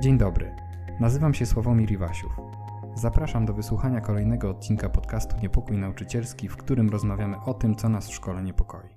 [0.00, 0.56] Dzień dobry,
[1.00, 2.32] nazywam się Sławomir Iwasiów.
[2.94, 8.08] Zapraszam do wysłuchania kolejnego odcinka podcastu Niepokój Nauczycielski, w którym rozmawiamy o tym, co nas
[8.08, 8.88] w szkole niepokoi.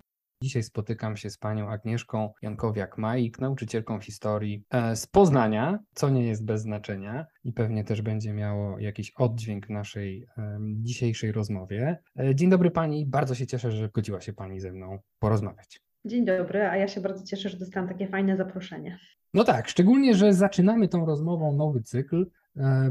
[0.44, 6.46] Dzisiaj spotykam się z panią Agnieszką Jankowiak-Majik, nauczycielką historii e, z Poznania, co nie jest
[6.46, 10.28] bez znaczenia i pewnie też będzie miało jakiś oddźwięk w naszej
[10.60, 11.98] dzisiejszej rozmowie.
[12.20, 15.82] E, dzień dobry pani, bardzo się cieszę, że zgodziła się pani ze mną porozmawiać.
[16.06, 19.00] Dzień dobry, a ja się bardzo cieszę, że dostałam takie fajne zaproszenie.
[19.34, 22.28] No tak, szczególnie, że zaczynamy tą rozmową nowy cykl.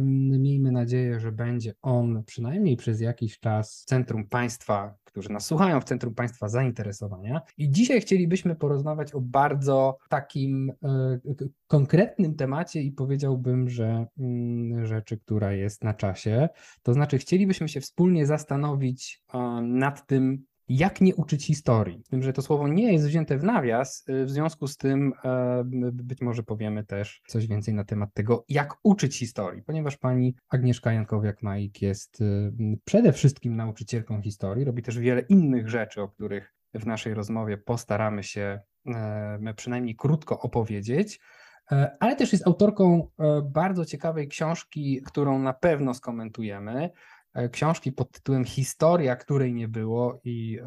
[0.01, 5.85] Miejmy nadzieję, że będzie on przynajmniej przez jakiś czas centrum państwa, którzy nas słuchają, w
[5.85, 7.41] centrum państwa zainteresowania.
[7.59, 11.19] I dzisiaj chcielibyśmy porozmawiać o bardzo takim e,
[11.67, 16.49] konkretnym temacie i powiedziałbym, że mm, rzeczy, która jest na czasie.
[16.83, 19.25] To znaczy, chcielibyśmy się wspólnie zastanowić
[19.63, 22.03] nad tym, jak nie uczyć historii.
[22.05, 25.13] Z tym, że to słowo nie jest wzięte w nawias, y, w związku z tym
[25.25, 25.63] e,
[25.93, 30.91] być może powiemy też coś więcej na temat tego, jak uczyć historii, ponieważ pani Agnieszka
[30.91, 32.53] Jankowiak-Majik jest y,
[32.85, 38.23] przede wszystkim nauczycielką historii, robi też wiele innych rzeczy, o których w naszej rozmowie postaramy
[38.23, 41.21] się e, przynajmniej krótko opowiedzieć
[41.73, 43.09] e, ale też jest autorką
[43.45, 46.91] bardzo ciekawej książki, którą na pewno skomentujemy.
[47.35, 50.65] E, książki pod tytułem Historia, której nie było, i e,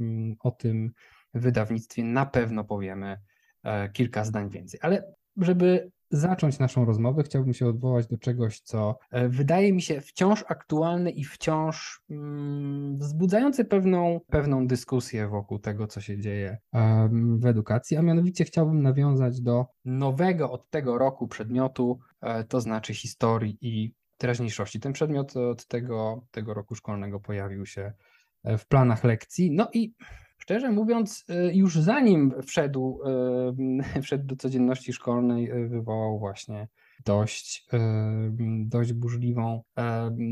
[0.00, 0.92] mm, o tym
[1.34, 3.18] wydawnictwie na pewno powiemy
[3.62, 4.80] e, kilka zdań więcej.
[4.82, 10.44] Ale żeby zacząć naszą rozmowę, chciałbym się odwołać do czegoś, co wydaje mi się wciąż
[10.48, 16.58] aktualne i wciąż mm, wzbudzające pewną, pewną dyskusję wokół tego, co się dzieje
[17.38, 21.98] w edukacji, a mianowicie chciałbym nawiązać do nowego od tego roku przedmiotu,
[22.48, 24.80] to znaczy historii i teraźniejszości.
[24.80, 27.92] Ten przedmiot od tego, tego roku szkolnego pojawił się
[28.44, 29.50] e, w planach lekcji.
[29.50, 29.94] No i
[30.38, 33.00] szczerze mówiąc, e, już zanim wszedł,
[33.94, 36.68] e, wszedł do codzienności szkolnej, wywołał właśnie
[37.04, 37.66] dość,
[38.64, 39.62] dość burzliwą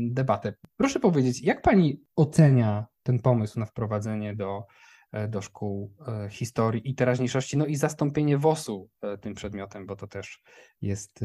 [0.09, 0.53] debatę.
[0.77, 4.63] Proszę powiedzieć, jak pani ocenia ten pomysł na wprowadzenie do,
[5.29, 5.93] do szkół
[6.29, 8.89] historii i teraźniejszości, no i zastąpienie WOS-u
[9.21, 10.43] tym przedmiotem, bo to też
[10.81, 11.19] jest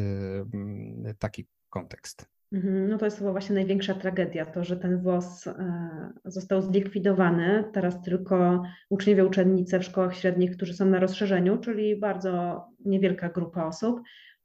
[1.19, 2.35] taki kontekst.
[2.56, 7.65] Mhm, no to jest chyba właśnie największa tragedia, to, że ten WOS e, został zlikwidowany.
[7.72, 13.65] Teraz tylko uczniowie, uczennice w szkołach średnich, którzy są na rozszerzeniu, czyli bardzo niewielka grupa
[13.65, 14.00] osób,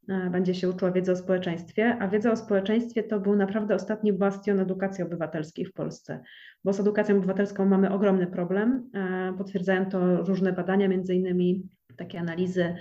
[0.09, 4.13] e, będzie się uczyła wiedzy o społeczeństwie, a wiedza o społeczeństwie to był naprawdę ostatni
[4.13, 6.23] bastion edukacji obywatelskiej w Polsce,
[6.63, 8.89] bo z edukacją obywatelską mamy ogromny problem.
[8.93, 12.75] E, potwierdzają to różne badania, między innymi takie analizy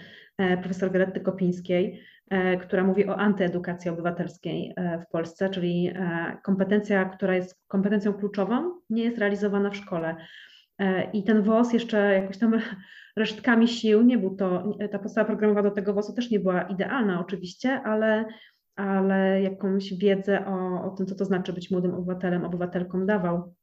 [0.63, 2.03] profesor Galetty Kopińskiej,
[2.61, 8.81] która mówi o antyedukacji obywatelskiej e, w Polsce, czyli e, kompetencja, która jest kompetencją kluczową,
[8.91, 10.17] nie jest realizowana w szkole.
[11.13, 12.61] I ten WOS jeszcze jakoś tam
[13.17, 17.21] resztkami sił, nie był to, ta podstawa programowa do tego WOS-u też nie była idealna
[17.21, 18.25] oczywiście, ale,
[18.77, 23.55] ale jakąś wiedzę o, o tym, co to znaczy być młodym obywatelem, obywatelką dawał.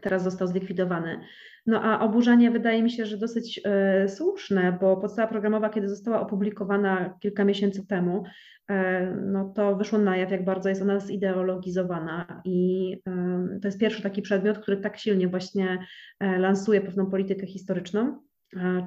[0.00, 1.20] Teraz został zlikwidowany.
[1.66, 6.20] No a oburzenie wydaje mi się, że dosyć e, słuszne, bo podstawa programowa, kiedy została
[6.20, 8.24] opublikowana kilka miesięcy temu,
[8.70, 13.78] e, no to wyszło na jaw, jak bardzo jest ona zideologizowana i e, to jest
[13.78, 15.78] pierwszy taki przedmiot, który tak silnie właśnie
[16.20, 18.25] lansuje pewną politykę historyczną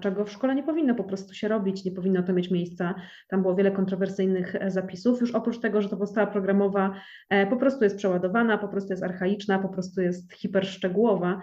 [0.02, 2.96] czego w szkole nie powinno po prostu się robić, nie powinno to mieć miejsca.
[3.28, 5.22] Tam było wiele kontrowersyjnych e, zapisów.
[5.22, 6.94] Już oprócz tego, że to podstawa programowa
[7.30, 11.42] e, po prostu jest przeładowana, po prostu jest archaiczna, po prostu jest hiperszczegółowa,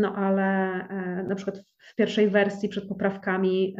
[0.00, 3.76] no ale e, na przykład w pierwszej wersji przed poprawkami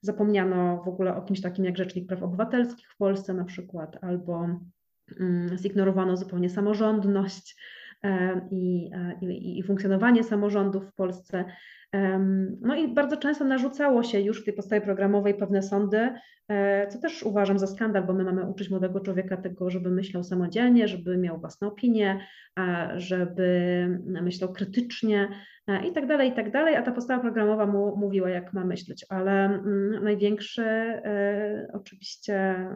[0.00, 4.48] zapomniano w ogóle o kimś takim jak Rzecznik Praw Obywatelskich w Polsce na przykład, albo
[5.20, 7.56] mm, zignorowano zupełnie samorządność
[8.50, 11.44] i, i, i funkcjonowanie samorządów w Polsce.
[12.60, 16.10] No i bardzo często narzucało się już w tej podstawie programowej pewne sądy,
[16.48, 20.24] e, co też uważam za skandal, bo my mamy uczyć młodego człowieka tego, żeby myślał
[20.24, 22.26] samodzielnie, żeby miał własną opinię,
[22.96, 25.28] żeby myślał krytycznie e,
[25.88, 29.06] i tak dalej, i tak dalej, a ta podstawa programowa mu mówiła, jak ma myśleć,
[29.08, 32.66] ale mm, największy e, oczywiście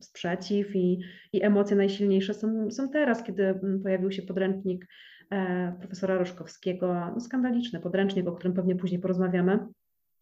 [0.00, 1.00] sprzeciw i,
[1.32, 4.86] i emocje najsilniejsze są, są teraz, kiedy mm, pojawił się podręcznik
[5.32, 9.58] E, profesora Roszkowskiego, no skandaliczny podręcznik, o którym pewnie później porozmawiamy.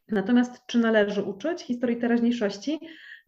[0.09, 2.79] Natomiast czy należy uczyć historii teraźniejszości?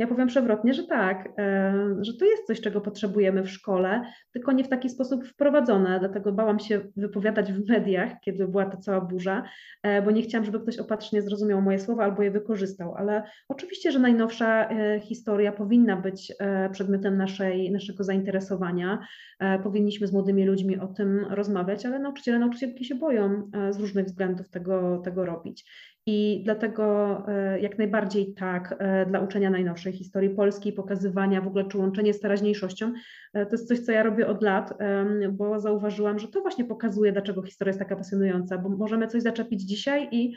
[0.03, 4.03] Ja powiem przewrotnie, że tak, e, że to jest coś, czego potrzebujemy w szkole,
[4.33, 5.99] tylko nie w taki sposób wprowadzone.
[6.01, 9.43] Dlatego bałam się wypowiadać w mediach, kiedy była ta cała burza,
[9.83, 12.95] e, bo nie chciałam, żeby ktoś opatrznie zrozumiał moje słowa albo je wykorzystał.
[12.95, 16.33] Ale oczywiście, że najnowsza e, historia powinna być
[16.73, 18.99] przedmiotem naszej, naszego zainteresowania.
[19.63, 24.49] Powinniśmy z młodymi ludźmi o tym rozmawiać, ale nauczyciele, nauczycielki się boją z różnych względów
[24.49, 25.65] tego, tego robić.
[26.07, 27.17] I dlatego
[27.61, 32.93] jak najbardziej tak dla uczenia najnowszej historii Polski, pokazywania w ogóle czy łączenie z teraźniejszością.
[33.33, 34.79] To jest coś, co ja robię od lat,
[35.31, 39.63] bo zauważyłam, że to właśnie pokazuje, dlaczego historia jest taka pasjonująca, bo możemy coś zaczepić
[39.63, 40.37] dzisiaj i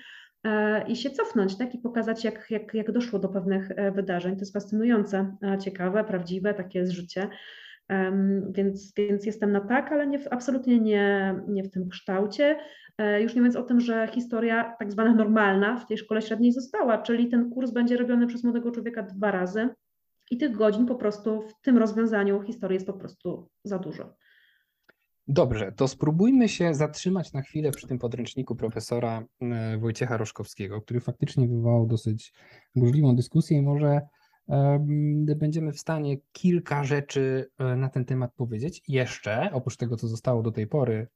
[0.88, 1.76] i się cofnąć, tak?
[1.76, 4.36] I pokazać, jak, jak, jak doszło do pewnych wydarzeń.
[4.36, 7.28] To jest fascynujące, ciekawe, prawdziwe, takie jest życie.
[8.52, 12.58] Więc, więc jestem na tak, ale nie, absolutnie nie, nie w tym kształcie.
[12.98, 16.52] E, już nie mówiąc o tym, że historia tak zwana normalna w tej szkole średniej
[16.52, 19.70] została, czyli ten kurs będzie robiony przez młodego człowieka dwa razy
[20.32, 24.16] i tych godzin po prostu w tym rozwiązaniu historii jest po prostu za dużo.
[25.28, 31.00] Dobrze, to spróbujmy się zatrzymać na chwilę przy tym podręczniku profesora e, Wojciecha Roszkowskiego, który
[31.00, 32.34] faktycznie wywołał dosyć
[32.76, 34.02] burzliwą dyskusję i może
[35.36, 38.84] będziemy w stanie kilka rzeczy e, na ten temat powiedzieć.
[38.88, 41.08] Jeszcze, oprócz tego, co zostało do tej pory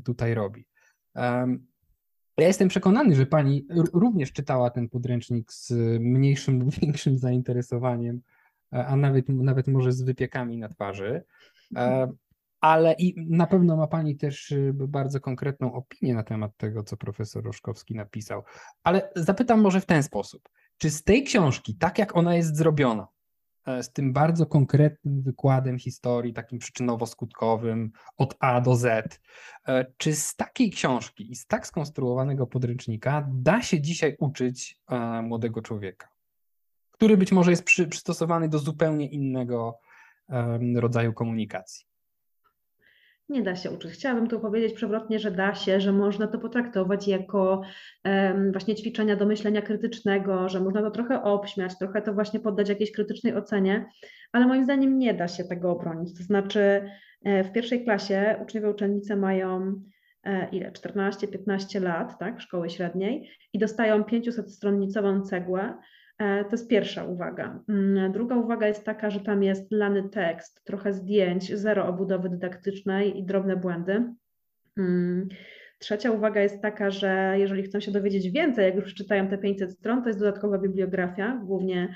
[0.05, 0.67] tutaj robi.
[2.39, 8.21] Ja jestem przekonany, że pani również czytała ten podręcznik z mniejszym lub większym zainteresowaniem,
[8.71, 11.25] a nawet, nawet może z wypiekami na twarzy
[12.65, 16.97] ale i na pewno ma Pani też y, bardzo konkretną opinię na temat tego, co
[16.97, 18.43] profesor Roszkowski napisał.
[18.83, 20.49] Ale zapytam może w ten sposób.
[20.79, 23.09] Czy z tej książki, tak jak ona jest zrobiona,
[23.67, 29.21] e, z tym bardzo konkretnym wykładem historii, takim przyczynowo-skutkowym od A do Z,
[29.69, 35.23] e, czy z takiej książki i z tak skonstruowanego podręcznika da się dzisiaj uczyć e,
[35.23, 36.09] młodego człowieka,
[36.91, 39.79] który być może jest przy, przystosowany do zupełnie innego
[40.75, 41.94] rodzaju komunikacji?
[43.29, 43.93] Nie da się uczyć.
[43.93, 47.63] Chciałabym tu powiedzieć przewrotnie, że da się, że można to potraktować jako
[48.05, 52.69] um, właśnie ćwiczenia do myślenia krytycznego, że można to trochę obśmiać, trochę to właśnie poddać
[52.69, 53.87] jakiejś krytycznej ocenie,
[54.33, 56.19] ale moim zdaniem nie da się tego obronić.
[56.19, 56.91] To znaczy
[57.25, 59.83] e, w pierwszej klasie uczniowie uczennice mają
[60.25, 60.73] e, ile?
[60.73, 65.75] 14-15 lat, tak, szkoły średniej i dostają 500-stronnicową cegłę,
[66.19, 67.61] to jest pierwsza uwaga.
[67.69, 73.19] Mm, druga uwaga jest taka, że tam jest lany tekst, trochę zdjęć, zero obudowy dydaktycznej
[73.19, 74.15] i drobne błędy.
[74.79, 75.29] Mm,
[75.79, 79.73] trzecia uwaga jest taka, że jeżeli chcą się dowiedzieć więcej, jak już czytają te 500
[79.73, 81.95] stron, to jest dodatkowa bibliografia, głównie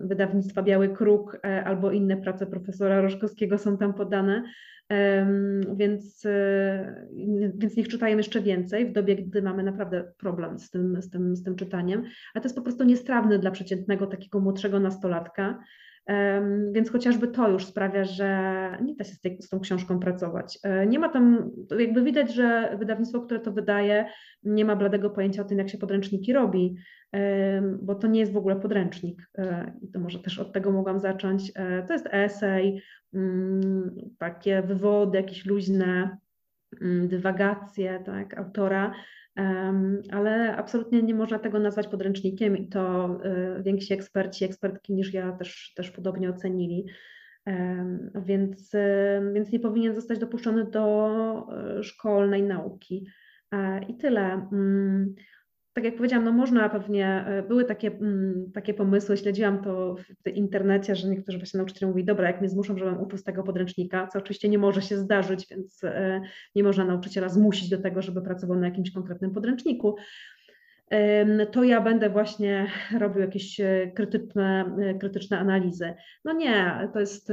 [0.00, 4.42] wydawnictwa Biały Kruk e, albo inne prace profesora Rożkowskiego są tam podane,
[5.76, 7.06] więc, e,
[7.54, 11.36] więc niech czytają jeszcze więcej w dobie, gdy mamy naprawdę problem z tym, z tym,
[11.36, 12.04] z tym czytaniem,
[12.34, 15.58] a to jest po prostu niestrawne dla przeciętnego takiego młodszego nastolatka,
[16.72, 20.58] więc chociażby to już sprawia, że nie da się z, tej, z tą książką pracować.
[20.62, 24.08] E, nie ma tam, jakby widać, że wydawnictwo, które to wydaje,
[24.42, 26.76] nie ma bladego pojęcia o tym, jak się podręczniki robi,
[27.82, 29.30] bo to nie jest w ogóle podręcznik.
[29.38, 31.52] E, I to może też od tego mogłam zacząć.
[31.54, 32.82] E, to jest esej,
[33.14, 36.18] mm, takie wywody, jakieś luźne
[36.82, 38.94] mm, dywagacje tak, autora,
[40.10, 45.32] ale absolutnie nie można tego nazwać podręcznikiem i to e, więksi eksperci, ekspertki niż ja
[45.32, 46.86] też, też podobnie ocenili.
[48.24, 48.72] Więc,
[49.32, 51.46] więc nie powinien zostać dopuszczony do
[51.82, 53.06] szkolnej nauki.
[53.88, 54.48] I tyle.
[55.76, 60.28] Tak jak powiedziałam, no można pewnie, e, były takie, mm, takie pomysły, śledziłam to w
[60.28, 64.06] internecie, że niektórzy właśnie nauczyciele mówili, dobra, jak mnie zmuszą, żebym uczył z tego podręcznika,
[64.06, 66.20] co oczywiście nie może się zdarzyć, więc e,
[66.54, 69.96] nie można nauczyciela zmusić do tego, żeby pracował na jakimś konkretnym podręczniku.
[71.52, 72.66] To ja będę właśnie
[72.98, 73.60] robił jakieś
[73.94, 75.94] krytyczne, krytyczne analizy.
[76.24, 77.32] No nie, to jest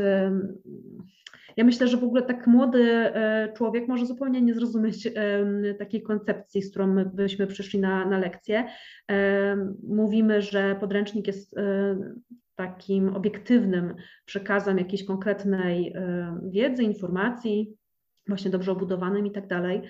[1.58, 5.10] ja myślę, że w ogóle tak młody e, człowiek może zupełnie nie zrozumieć
[5.80, 8.66] takiej koncepcji, z którą my byśmy przyszli na, na lekcję.
[9.88, 11.96] Mówimy, że podręcznik jest e,
[12.56, 13.96] takim obiektywnym
[14.26, 17.78] przekazem jakiejś konkretnej e, wiedzy, informacji,
[18.28, 19.82] właśnie dobrze obudowanym i tak dalej.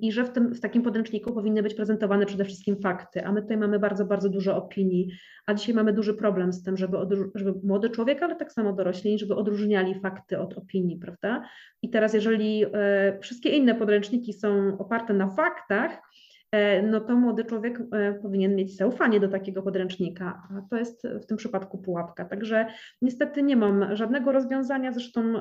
[0.00, 3.42] I że w, tym, w takim podręczniku powinny być prezentowane przede wszystkim fakty, a my
[3.42, 5.12] tutaj mamy bardzo, bardzo dużo opinii,
[5.46, 6.96] a dzisiaj mamy duży problem z tym, żeby,
[7.34, 11.42] żeby młody człowiek, ale tak samo dorośli, żeby odróżniali fakty od opinii, prawda?
[11.82, 16.00] I teraz jeżeli e, wszystkie inne podręczniki są oparte na faktach,
[16.82, 21.26] no to młody człowiek e, powinien mieć zaufanie do takiego podręcznika, a to jest w
[21.26, 22.24] tym przypadku pułapka.
[22.24, 22.66] Także
[23.02, 25.34] niestety nie mam żadnego rozwiązania, zresztą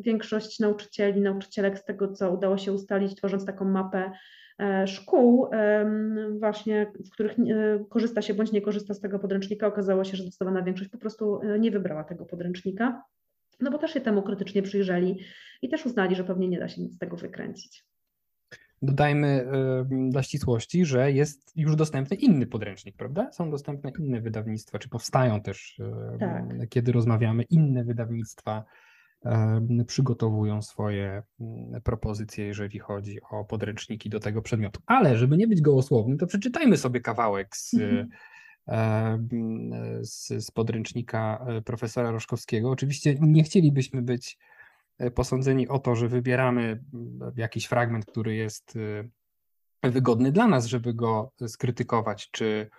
[0.00, 4.10] większość nauczycieli, nauczycielek z tego, co udało się ustalić, tworząc taką mapę
[4.60, 5.50] e, szkół,
[6.38, 7.36] właśnie w których
[7.88, 11.40] korzysta się bądź nie korzysta z tego podręcznika, okazało się, że zdecydowana większość po prostu
[11.58, 13.02] nie wybrała tego podręcznika,
[13.60, 15.18] no bo też się temu krytycznie przyjrzeli
[15.62, 17.84] i też uznali, że pewnie nie da się nic z tego wykręcić.
[18.82, 19.46] Dodajmy
[20.10, 23.32] dla ścisłości, że jest już dostępny inny podręcznik, prawda?
[23.32, 25.80] Są dostępne inne wydawnictwa, czy powstają też,
[26.20, 26.44] tak.
[26.68, 28.64] kiedy rozmawiamy, inne wydawnictwa
[29.86, 34.80] przygotowują swoje mm, propozycje, jeżeli chodzi o podręczniki do tego przedmiotu.
[34.86, 38.08] Ale żeby nie być gołosłownym, to przeczytajmy sobie kawałek z, mhm.
[40.02, 42.70] z, z podręcznika e, profesora Roszkowskiego.
[42.70, 44.38] Oczywiście nie chcielibyśmy być
[45.14, 48.78] posądzeni o to, że wybieramy mm, jakiś fragment, który jest
[49.82, 52.70] e, wygodny dla nas, żeby go skrytykować, czy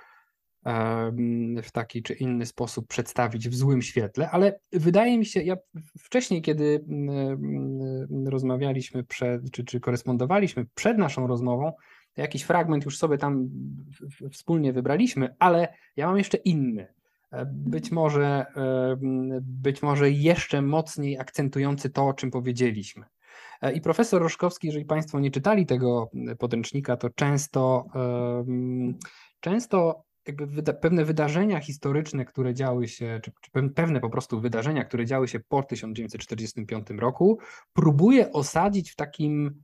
[1.63, 5.57] w taki czy inny sposób przedstawić w złym świetle, ale wydaje mi się, ja
[5.99, 11.71] wcześniej, kiedy mm, mm, rozmawialiśmy przed, czy, czy korespondowaliśmy przed naszą rozmową,
[12.17, 13.49] jakiś fragment już sobie tam
[14.31, 16.87] wspólnie wybraliśmy, ale ja mam jeszcze inny.
[17.31, 18.97] E, być może, e,
[19.41, 23.05] być może jeszcze mocniej akcentujący to, o czym powiedzieliśmy.
[23.61, 27.85] E, I profesor Roszkowski, jeżeli Państwo nie czytali tego podręcznika, to często,
[29.39, 34.83] często jakby wyda pewne wydarzenia historyczne, które działy się, czy, czy, pewne po prostu wydarzenia,
[34.83, 37.39] które działy się po 1945 roku,
[37.73, 39.63] próbuje osadzić w takim,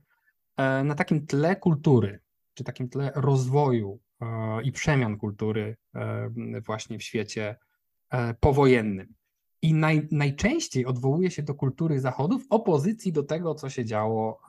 [0.84, 2.20] na takim tle kultury,
[2.54, 4.00] czy takim tle rozwoju
[4.64, 5.76] i przemian kultury
[6.66, 7.56] właśnie w świecie
[8.10, 9.14] e, powojennym.
[9.64, 14.40] I naj, najczęściej odwołuje się do kultury Zachodu w opozycji do tego, co się działo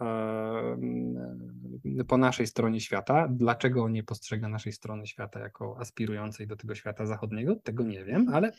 [2.07, 3.27] po naszej stronie świata.
[3.31, 7.55] Dlaczego nie postrzega naszej strony świata jako aspirującej do tego świata zachodniego?
[7.55, 8.51] Tego nie wiem, ale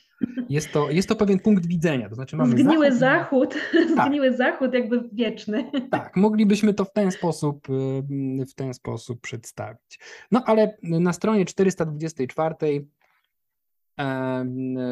[0.48, 2.08] jest to, jest to pewien punkt widzenia.
[2.08, 4.06] To znaczy mamy zgniły zachód, zachód tak.
[4.06, 5.70] zgniły zachód jakby wieczny.
[5.90, 7.66] Tak, moglibyśmy to w ten sposób
[8.48, 10.00] w ten sposób przedstawić.
[10.30, 12.86] No ale na stronie 424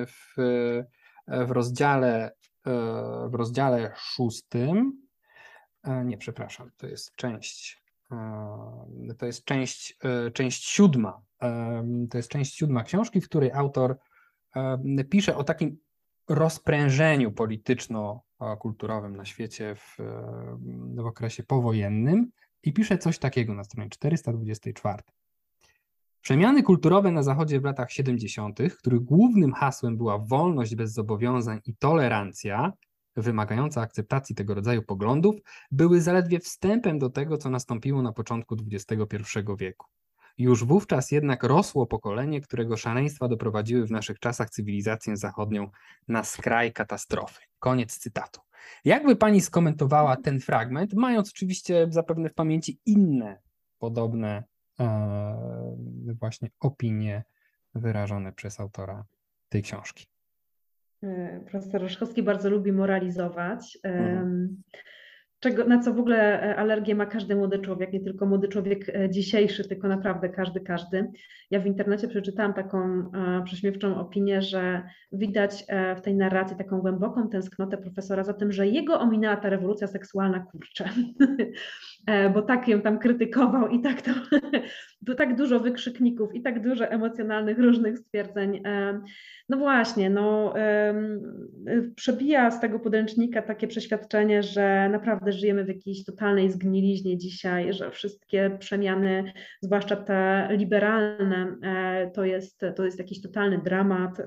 [0.07, 0.37] w
[1.29, 2.71] w rozdziale, e,
[3.29, 5.03] w rozdziale szóstym,
[5.83, 9.99] e, nie, przepraszam, to jest część, e, to jest część,
[10.35, 11.23] część siódma,
[12.11, 13.99] to jest część siódma książki, w której autor
[15.11, 15.79] pisze o takim
[16.29, 19.97] rozprężeniu polityczno-kulturowym na świecie w,
[20.95, 22.31] w okresie powojennym
[22.63, 25.03] i pisze coś takiego na stronie 424.
[26.25, 31.77] Przemiany kulturowe na Zachodzie w latach 70., których głównym hasłem była wolność bez zobowiązań i
[31.77, 32.73] tolerancja,
[33.17, 35.35] wymagająca akceptacji tego rodzaju poglądów,
[35.71, 39.17] były zaledwie wstępem do tego, co nastąpiło na początku XXI
[39.59, 39.87] wieku.
[40.39, 45.71] Już wówczas jednak rosło pokolenie, którego szaleństwa doprowadziły w naszych czasach cywilizację zachodnią
[46.09, 47.41] na skraj katastrofy.
[47.59, 48.41] Koniec cytatu.
[48.85, 53.41] Jakby pani skomentowała ten fragment, mając oczywiście zapewne w pamięci inne
[53.79, 54.45] podobne
[56.21, 57.25] właśnie opinie
[57.75, 59.05] wyrażone przez autora
[59.49, 60.07] tej książki.
[61.03, 63.79] E, profesor Roszkowski bardzo lubi moralizować.
[63.83, 64.63] Mhm
[65.45, 68.89] czego, na co w ogóle e, alergię ma każdy młody człowiek, nie tylko młody człowiek
[68.89, 71.13] e, dzisiejszy, tylko naprawdę każdy, każdy.
[71.51, 74.83] Ja w internecie przeczytałam taką e, prześmiewczą opinię, że
[75.13, 75.65] widać
[75.97, 80.41] w tej narracji taką głęboką tęsknotę profesora za tym, że jego ominęła ta rewolucja seksualna,
[80.41, 80.89] kurczę,
[82.35, 84.11] bo tak ją tam krytykował i tak to,
[84.94, 88.63] to tak dużo wykrzykników i tak dużo emocjonalnych różnych stwierdzeń.
[89.49, 90.55] No właśnie, no,
[91.97, 97.91] przebija z tego podręcznika takie przeświadczenie, że naprawdę żyjemy w jakiejś totalnej zgniliźnie dzisiaj, że
[97.91, 104.21] wszystkie przemiany, zwłaszcza te liberalne, e, to jest, to jest jakiś totalny dramat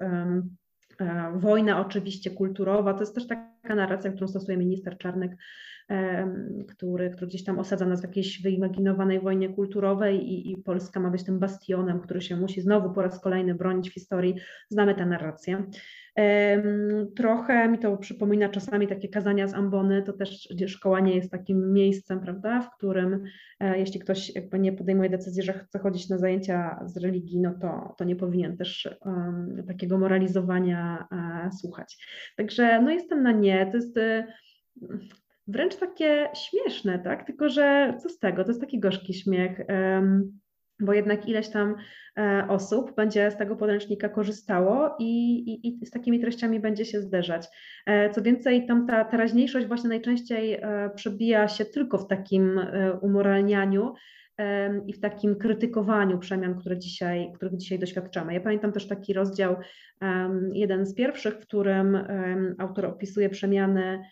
[1.36, 5.32] Wojna oczywiście kulturowa, to jest też taka narracja, którą stosuje minister Czarnek,
[6.68, 11.10] który, który gdzieś tam osadza nas w jakiejś wyimaginowanej wojnie kulturowej i, i Polska ma
[11.10, 14.36] być tym bastionem, który się musi znowu po raz kolejny bronić w historii.
[14.70, 15.64] Znamy tę narrację.
[17.16, 21.74] Trochę mi to przypomina czasami takie kazania z ambony, to też szkoła nie jest takim
[21.74, 23.24] miejscem, prawda, w którym
[23.60, 27.54] e, jeśli ktoś jakby nie podejmuje decyzji, że chce chodzić na zajęcia z religii, no
[27.62, 31.98] to, to nie powinien też um, takiego moralizowania uh, słuchać.
[32.38, 34.98] Także no jestem na nie, to jest uh,
[35.48, 39.62] wręcz takie śmieszne, tak, tylko że co z tego, to jest taki gorzki śmiech.
[40.80, 41.76] Bo jednak ileś tam
[42.18, 47.02] e, osób będzie z tego podręcznika korzystało i, i, i, z takimi treściami będzie się
[47.02, 47.48] zderzać.
[47.86, 52.62] E, co więcej, tam ta teraźniejszość właśnie najczęściej e, przebija się tylko w takim
[53.02, 53.94] umoralnianiu
[54.88, 58.34] i w takim krytykowaniu przemian, które dzisiaj, których dzisiaj doświadczamy.
[58.34, 59.56] Ja pamiętam też taki rozdział,
[60.54, 61.98] jeden z pierwszych, w którym
[62.58, 64.04] autor opisuje przemiany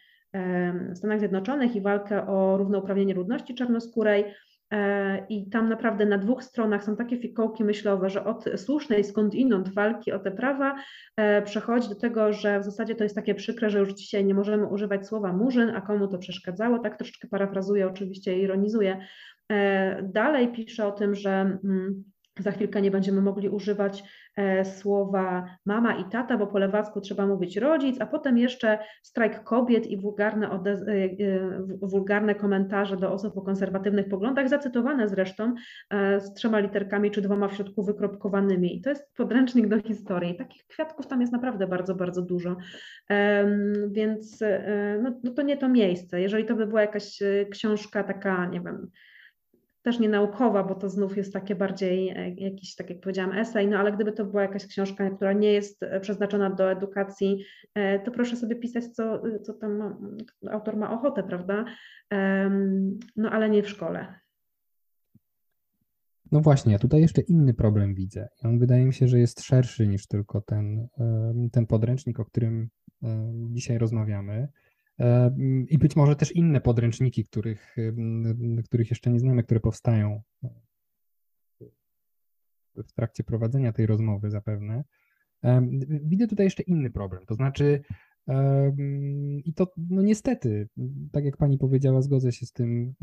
[0.94, 4.25] w Stanach Zjednoczonych i walkę o równouprawnienie ludności czarnoskórej
[4.72, 9.74] E, I tam naprawdę na dwóch stronach są takie fikołki myślowe, że od słusznej skądinąd
[9.74, 10.75] walki o te prawa
[11.18, 14.34] e, przechodzi do tego, że w zasadzie to jest takie przykre, że już dzisiaj nie
[14.34, 16.80] możemy używać słowa murzyn, a komu to przeszkadzało.
[16.80, 19.06] Tak troszeczkę parafrazuję, oczywiście ironizuję.
[19.51, 21.32] E, dalej pisze o tym, że
[21.63, 22.04] mm,
[22.39, 24.04] za chwilkę nie będziemy mogli używać
[24.36, 29.44] E, słowa mama i tata, bo po lewacku trzeba mówić rodzic, a potem jeszcze strajk
[29.44, 31.10] kobiet i wulgarne, e, e,
[31.82, 35.54] wulgarne komentarze do osób o konserwatywnych poglądach, zacytowane zresztą
[36.18, 38.77] z trzema literkami czy dwoma w środku wykropkowanymi.
[38.77, 40.36] I to jest podręcznik do historii.
[40.36, 42.56] Takich kwiatków tam jest naprawdę bardzo, bardzo dużo.
[43.88, 44.44] Więc
[45.04, 46.22] no, no to nie to miejsce.
[46.22, 47.20] Jeżeli to by była jakaś
[47.51, 48.92] książka taka, nie wiem,
[49.86, 53.68] też nie naukowa, bo to znów jest takie bardziej e, jakiś, tak jak powiedziałam, esej,
[53.68, 58.00] no ale gdyby to była jakaś książka, która nie jest e, przeznaczona do edukacji, e,
[58.00, 59.98] to proszę sobie pisać, co, co tam
[60.51, 61.65] autor ma ochotę, prawda?
[63.15, 64.16] No ale nie w szkole.
[66.31, 68.27] No właśnie, ja tutaj jeszcze inny problem widzę.
[68.44, 70.88] I on wydaje mi się, że jest szerszy niż tylko ten,
[71.51, 72.70] ten podręcznik, o którym
[73.51, 74.48] dzisiaj rozmawiamy.
[75.70, 77.75] I być może też inne podręczniki, których,
[78.66, 80.22] których jeszcze nie znamy, które powstają
[82.75, 84.84] w trakcie prowadzenia tej rozmowy zapewne.
[86.03, 87.81] Widzę tutaj jeszcze inny problem, to znaczy
[89.46, 90.70] i to no niestety,
[91.12, 92.96] tak jak pani powiedziała, zgodzę się z tym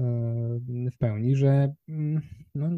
[0.92, 1.74] w pełni, że
[2.54, 2.70] no,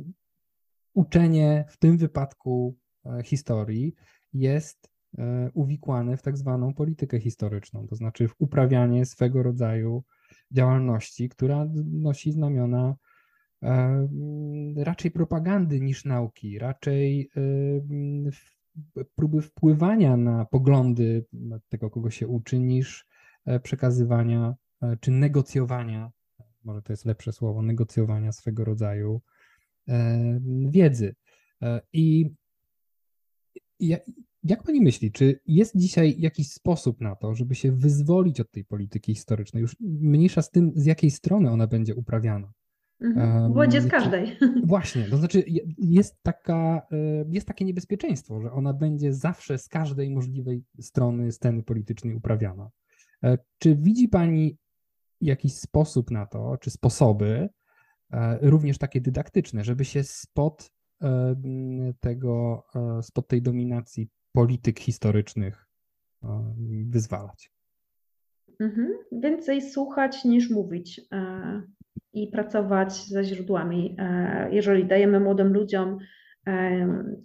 [0.95, 3.95] uczenie w tym wypadku e, historii
[4.33, 10.05] jest E, uwikłane w tak zwaną politykę historyczną, to znaczy w uprawianie swego rodzaju
[10.51, 12.97] działalności, która nosi znamiona
[13.63, 14.09] e,
[14.77, 17.31] raczej propagandy niż nauki, raczej
[18.97, 21.25] e, próby wpływania na poglądy
[21.69, 23.07] tego, kogo się uczy, niż
[23.63, 24.55] przekazywania
[25.01, 26.11] czy negocjowania,
[26.65, 29.21] może to jest lepsze słowo, negocjowania swego rodzaju
[30.71, 31.15] wiedzy.
[31.93, 32.31] I
[33.81, 33.99] ja,
[34.45, 38.65] jak pani myśli, czy jest dzisiaj jakiś sposób na to, żeby się wyzwolić od tej
[38.65, 42.53] polityki historycznej, już mniejsza z tym, z jakiej strony ona będzie uprawiana?
[43.01, 43.53] Mhm.
[43.81, 44.37] Z każdej.
[44.67, 45.45] Właśnie, to znaczy
[45.79, 51.63] jest, taka, e, jest takie niebezpieczeństwo, że ona będzie zawsze z każdej możliwej strony sceny
[51.63, 52.71] politycznej uprawiana.
[53.23, 54.59] E, czy widzi Pani
[55.21, 57.49] jakiś sposób na to, czy sposoby,
[58.13, 60.75] e, również takie dydaktyczne, żeby się spod
[62.01, 62.63] tego,
[63.03, 65.67] spod tej dominacji polityk historycznych
[66.25, 66.55] e,
[66.87, 67.51] wyzwalać.
[68.61, 68.89] Mhm.
[69.13, 71.63] Więcej słuchać niż mówić e,
[72.13, 73.97] i pracować ze źródłami.
[73.99, 75.99] E, jeżeli dajemy młodym ludziom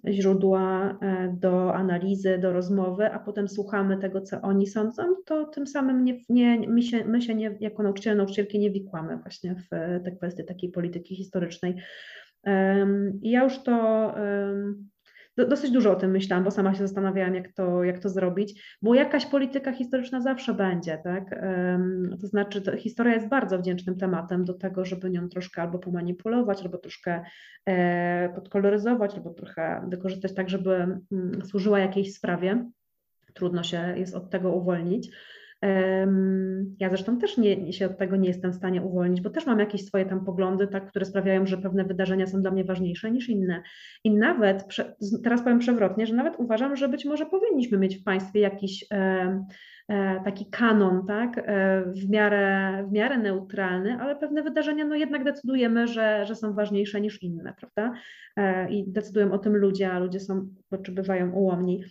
[0.09, 0.97] źródła
[1.33, 6.21] do analizy, do rozmowy, a potem słuchamy tego, co oni sądzą, to tym samym nie,
[6.29, 9.69] nie, my, się, my się nie, jako nauczyciele, nauczycielki nie wikłamy właśnie w
[10.03, 11.75] te kwestie takiej polityki historycznej.
[13.21, 14.13] Ja już to
[15.45, 18.95] dosyć dużo o tym myślałam, bo sama się zastanawiałam, jak to, jak to zrobić, bo
[18.95, 21.41] jakaś polityka historyczna zawsze będzie, tak?
[22.21, 26.61] To znaczy, to historia jest bardzo wdzięcznym tematem do tego, żeby nią troszkę albo pomanipulować,
[26.61, 27.23] albo troszkę
[27.65, 30.75] e, podkoloryzować, albo trochę wykorzystać tak, żeby
[31.11, 32.69] mm, służyła jakiejś sprawie.
[33.33, 35.09] Trudno się jest od tego uwolnić.
[36.79, 39.59] Ja zresztą też nie, się od tego nie jestem w stanie uwolnić, bo też mam
[39.59, 43.29] jakieś swoje tam poglądy, tak, które sprawiają, że pewne wydarzenia są dla mnie ważniejsze niż
[43.29, 43.63] inne.
[44.03, 44.65] I nawet,
[45.23, 49.45] teraz powiem przewrotnie, że nawet uważam, że być może powinniśmy mieć w państwie jakiś e,
[49.89, 55.23] e, taki kanon, tak, e, w miarę, w miarę neutralny, ale pewne wydarzenia no jednak
[55.23, 57.93] decydujemy, że, że są ważniejsze niż inne, prawda?
[58.69, 60.49] I decydują o tym ludzie, a ludzie są,
[60.83, 61.83] czy bywają ułomni.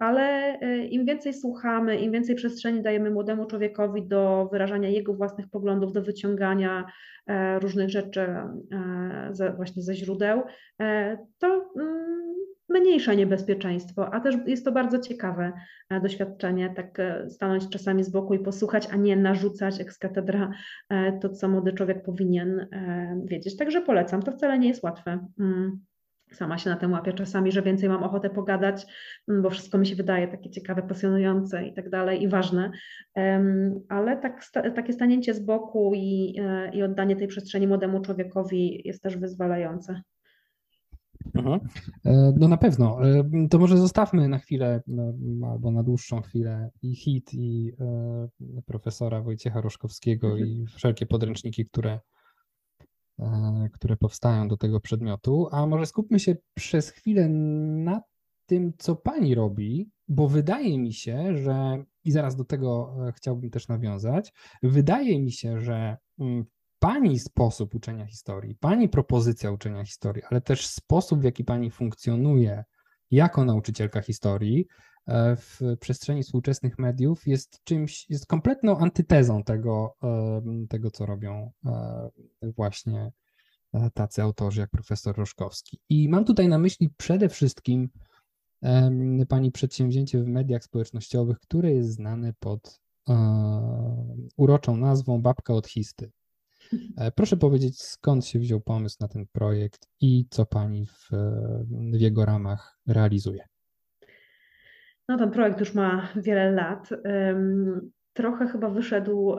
[0.00, 0.58] Ale
[0.90, 6.02] im więcej słuchamy, im więcej przestrzeni dajemy młodemu człowiekowi do wyrażania jego własnych poglądów, do
[6.02, 6.84] wyciągania
[7.60, 8.26] różnych rzeczy
[9.56, 10.42] właśnie ze źródeł,
[11.38, 12.14] to mm,
[12.68, 15.52] mniejsze niebezpieczeństwo, a też jest to bardzo ciekawe
[15.90, 20.50] e, doświadczenie, tak e, stanąć czasami z boku i posłuchać, a nie narzucać ex katedra
[20.90, 22.66] e, to, co młody człowiek powinien
[23.24, 23.56] wiedzieć.
[23.56, 25.26] Także polecam, to wcale nie jest łatwe.
[26.32, 28.86] Sama się na tym łapię czasami, że więcej mam ochotę pogadać,
[29.28, 32.70] mm, bo wszystko mi się wydaje takie ciekawe, pasjonujące i tak dalej i ważne,
[33.88, 36.36] ale tak, takie stanięcie z boku i,
[36.72, 40.02] i oddanie tej przestrzeni młodemu człowiekowi jest też wyzwalające.
[41.34, 41.60] Mhm.
[42.04, 42.98] E, no na pewno.
[43.08, 45.12] E, to może zostawmy na chwilę e,
[45.50, 47.72] albo na dłuższą chwilę i HIT i
[48.66, 50.48] profesora Wojciecha Roszkowskiego mhm.
[50.48, 52.00] i wszelkie podręczniki, które,
[53.72, 58.02] które powstają do tego przedmiotu, a może skupmy się przez chwilę na
[58.46, 63.68] tym, co pani robi, bo wydaje mi się, że i zaraz do tego chciałbym też
[63.68, 66.44] nawiązać, wydaje mi się, że mm,
[66.78, 72.64] Pani sposób uczenia historii, Pani propozycja uczenia historii, ale też sposób, w jaki Pani funkcjonuje
[73.10, 74.68] jako nauczycielka historii e,
[75.36, 79.96] w przestrzeni współczesnych mediów jest czymś, jest kompletną antytezą tego,
[80.68, 82.10] tego co robią e,
[82.42, 83.12] właśnie
[83.72, 85.80] e, tacy autorzy jak profesor Roszkowski.
[85.88, 87.88] I mam tutaj na myśli przede wszystkim
[89.28, 92.80] Pani przedsięwzięcie w mediach społecznościowych, które jest znane pod
[94.36, 96.10] uroczą nazwą Babka od Histy.
[96.96, 101.08] E, proszę powiedzieć, skąd się wziął pomysł na ten projekt i co Pani w,
[101.70, 103.44] w jego ramach realizuje?
[105.08, 106.88] No, ten projekt już ma wiele lat.
[108.12, 109.36] Trochę chyba wyszedł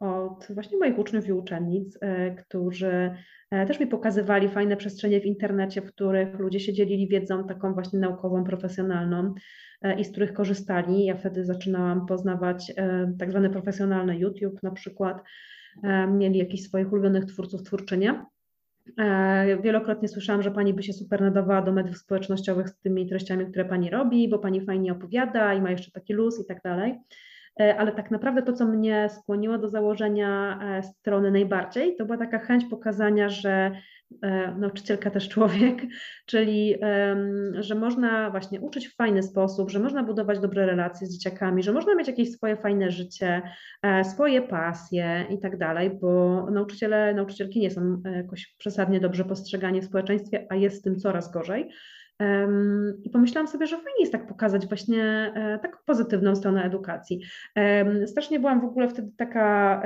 [0.00, 3.14] od właśnie moich uczniów i uczennic, e, którzy
[3.50, 7.74] e, też mi pokazywali fajne przestrzenie w internecie, w których ludzie się dzielili wiedzą taką
[7.74, 9.34] właśnie naukową, profesjonalną
[9.98, 11.04] i z których korzystali.
[11.04, 12.72] Ja wtedy zaczynałam poznawać
[13.18, 15.22] tak zwany profesjonalny YouTube na przykład,
[15.82, 18.24] E, mieli jakichś swoich ulubionych twórców, twórczynie.
[18.98, 23.46] E, wielokrotnie słyszałam, że pani by się super nadawała do mediów społecznościowych z tymi treściami,
[23.46, 26.98] które pani robi, bo pani fajnie opowiada i ma jeszcze taki luz i tak dalej.
[27.60, 32.38] E, ale tak naprawdę to, co mnie skłoniło do założenia strony najbardziej, to była taka
[32.38, 33.99] chęć pokazania, że E,
[34.58, 35.82] nauczycielka też człowiek,
[36.26, 36.74] czyli
[37.54, 41.72] że można właśnie uczyć w fajny sposób, że można budować dobre relacje z dzieciakami, że
[41.72, 43.42] można mieć jakieś swoje fajne życie,
[43.82, 49.24] e, swoje pasje i tak dalej, bo nauczyciele, nauczycielki nie są e, jakoś przesadnie dobrze
[49.24, 51.68] postrzegani w społeczeństwie, a jest z tym coraz gorzej.
[53.04, 57.20] I pomyślałam sobie, że fajnie jest tak pokazać właśnie e, taką pozytywną stronę edukacji.
[58.06, 59.82] Strasznie byłam w ogóle wtedy taka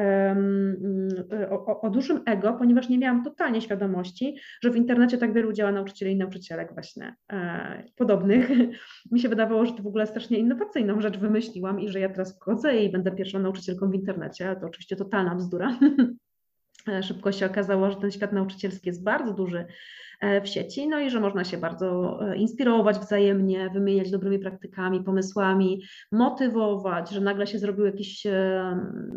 [1.51, 5.73] o, o, dużym ego, ponieważ nie miałam totalnie świadomości, że w internecie tak wielu działa
[5.73, 8.51] nauczycieli i nauczycielek właśnie e, podobnych.
[9.12, 12.37] Mi się wydawało, że to w ogóle strasznie innowacyjną rzecz wymyśliłam i że ja teraz
[12.37, 15.79] wchodzę i będę pierwszą nauczycielką w internecie, to oczywiście totalna bzdura.
[16.88, 19.66] E, szybko się okazało, że ten świat nauczycielski jest bardzo duży
[20.20, 25.05] E, w sieci, no i że można się bardzo e, inspirować wzajemnie, wymieniać dobrymi praktykami,
[25.05, 28.27] pomysłami, motywować, że nagle się zrobił jakiś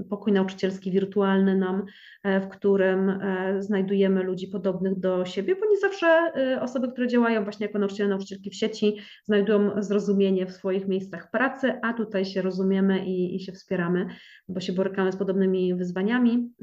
[0.09, 1.85] pokój nauczycielski wirtualny nam,
[2.23, 3.19] w którym
[3.59, 8.49] znajdujemy ludzi podobnych do siebie, bo nie zawsze osoby, które działają właśnie jako nauczyciele, nauczycielki
[8.49, 13.51] w sieci, znajdują zrozumienie w swoich miejscach pracy, a tutaj się rozumiemy i, i się
[13.51, 14.07] wspieramy,
[14.49, 16.53] bo się borykamy z podobnymi wyzwaniami.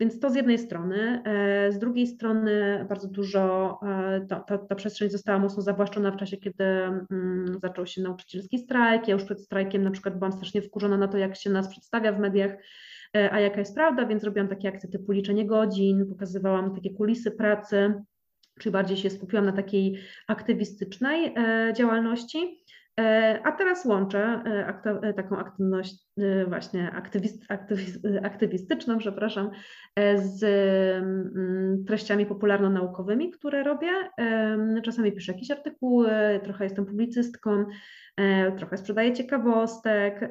[0.00, 1.22] Więc to z jednej strony.
[1.24, 6.16] E, z drugiej strony bardzo dużo, e, ta, ta, ta przestrzeń została mocno zawłaszczona w
[6.16, 9.08] czasie, kiedy mm, zaczął się nauczycielski strajk.
[9.08, 12.12] Ja już przed strajkiem na przykład byłam strasznie wkurzona na to, jak się nas przedstawia
[12.12, 12.50] w mediach,
[13.16, 17.30] e, a jaka jest prawda, więc robiłam takie akcje typu liczenie godzin, pokazywałam takie kulisy
[17.30, 17.94] pracy,
[18.60, 21.34] czyli bardziej się skupiłam na takiej aktywistycznej
[21.76, 22.64] działalności.
[23.44, 24.42] A teraz łączę
[25.16, 26.06] taką aktywność
[26.48, 29.50] właśnie aktywist, aktywist, aktywistyczną, przepraszam,
[30.16, 33.90] z mm, treściami popularno-naukowymi, które robię.
[34.82, 36.10] Czasami piszę jakieś artykuły,
[36.44, 37.66] trochę jestem publicystką, e,
[38.56, 40.30] trochę sprzedaję ciekawostek,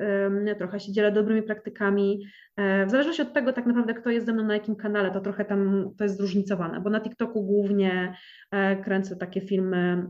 [0.57, 2.25] trochę się dzielę dobrymi praktykami.
[2.59, 5.19] E, w zależności od tego tak naprawdę, kto jest ze mną na jakim kanale, to
[5.19, 8.13] trochę tam to jest zróżnicowane, bo na TikToku głównie
[8.51, 10.05] e, kręcę takie filmy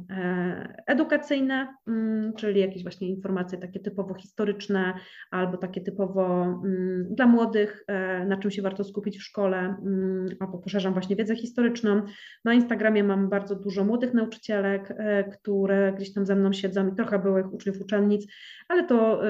[0.87, 4.93] edukacyjne, mm, czyli jakieś właśnie informacje takie typowo historyczne
[5.31, 7.83] albo takie typowo mm, dla młodych,
[8.27, 12.01] na czym się warto skupić w szkole, mm, albo poszerzam właśnie wiedzę historyczną.
[12.45, 16.95] Na Instagramie mam bardzo dużo młodych nauczycielek, e, które gdzieś tam ze mną siedzą i
[16.95, 18.27] trochę byłych uczniów, uczennic,
[18.67, 19.29] ale to e,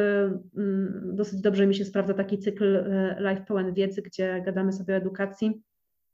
[0.58, 4.94] mm, dosyć dobrze mi się sprawdza taki cykl e, live pełen wiedzy, gdzie gadamy sobie
[4.94, 5.62] o edukacji,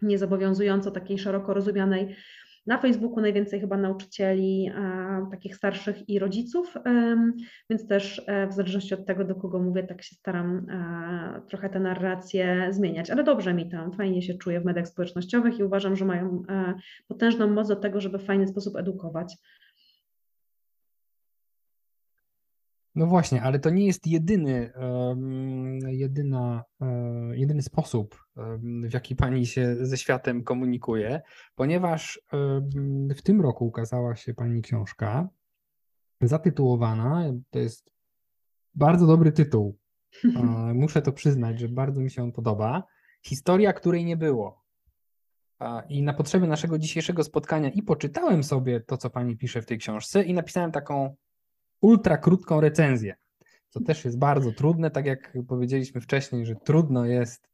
[0.02, 2.16] niezobowiązująco takiej szeroko rozumianej,
[2.68, 4.72] Na Facebooku najwięcej chyba nauczycieli
[5.32, 6.74] takich starszych i rodziców,
[7.70, 10.66] więc też w zależności od tego, do kogo mówię, tak się staram
[11.50, 13.10] trochę te narracje zmieniać.
[13.10, 16.44] Ale dobrze mi tam, fajnie się czuję w mediach społecznościowych i uważam, że mają
[17.08, 19.38] potężną moc do tego, żeby w fajny sposób edukować.
[22.96, 24.72] No właśnie, ale to nie jest jedyny,
[25.88, 26.88] jedyna, e,
[27.38, 28.26] jedyny sposób,
[28.84, 31.22] w jaki pani się ze światem komunikuje,
[31.56, 32.22] ponieważ
[33.18, 35.30] w tym roku ukazała się pani książka
[36.22, 37.92] zatytułowana, to jest
[38.76, 39.78] bardzo dobry tytuł.
[40.74, 42.84] Muszę to przyznać, że bardzo mi się on podoba.
[43.24, 44.66] Historia, której nie było.
[45.90, 49.78] I na potrzeby naszego dzisiejszego spotkania i poczytałem sobie to, co pani pisze w tej
[49.78, 51.16] książce, i napisałem taką
[51.82, 53.16] ultra krótką recenzję.
[53.76, 57.50] To też jest bardzo trudne, tak jak powiedzieliśmy wcześniej, że trudno jest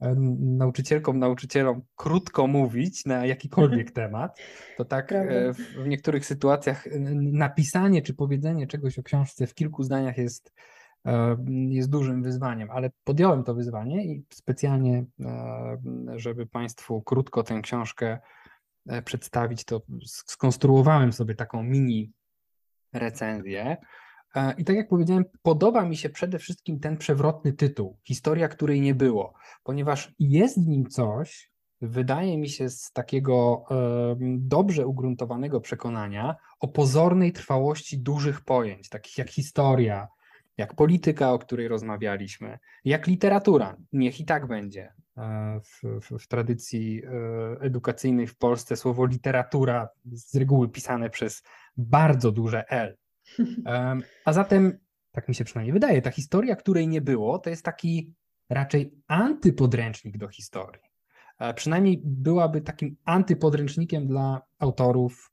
[0.00, 4.38] e, nauczycielkom, nauczycielom krótko mówić na jakikolwiek temat,
[4.76, 6.88] to tak e, w niektórych sytuacjach
[7.32, 10.52] napisanie czy powiedzenie czegoś o książce w kilku zdaniach jest,
[11.06, 11.36] e,
[11.68, 15.04] jest dużym wyzwaniem, ale podjąłem to wyzwanie i specjalnie,
[16.16, 18.18] żeby Państwu krótko tę książkę
[19.04, 22.12] przedstawić, to skonstruowałem sobie taką mini
[22.92, 23.76] recenzję.
[24.34, 28.80] E, I tak jak powiedziałem, podoba mi się przede wszystkim ten przewrotny tytuł, historia, której
[28.80, 33.64] nie było, ponieważ jest w nim coś, wydaje mi się, z takiego
[34.38, 40.08] dobrze ugruntowanego przekonania o pozornej trwałości dużych pojęć, takich jak historia,
[40.56, 43.76] jak polityka, o której rozmawialiśmy, jak literatura.
[43.92, 44.92] Niech i tak będzie.
[45.16, 51.42] E, w, w, w, tradycji e, edukacyjnej w Polsce słowo literatura z reguły pisane przez
[51.76, 52.96] bardzo duże L.
[54.24, 54.78] A zatem,
[55.12, 58.12] tak mi się przynajmniej wydaje, ta historia, której nie było, to jest taki
[58.48, 60.82] raczej antypodręcznik do historii.
[61.38, 65.32] E, przynajmniej byłaby takim antypodręcznikiem dla autorów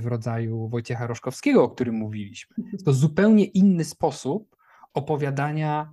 [0.00, 2.56] w rodzaju Wojciecha Roszkowskiego, o którym mówiliśmy.
[2.84, 4.56] To zupełnie inny sposób
[4.94, 5.92] opowiadania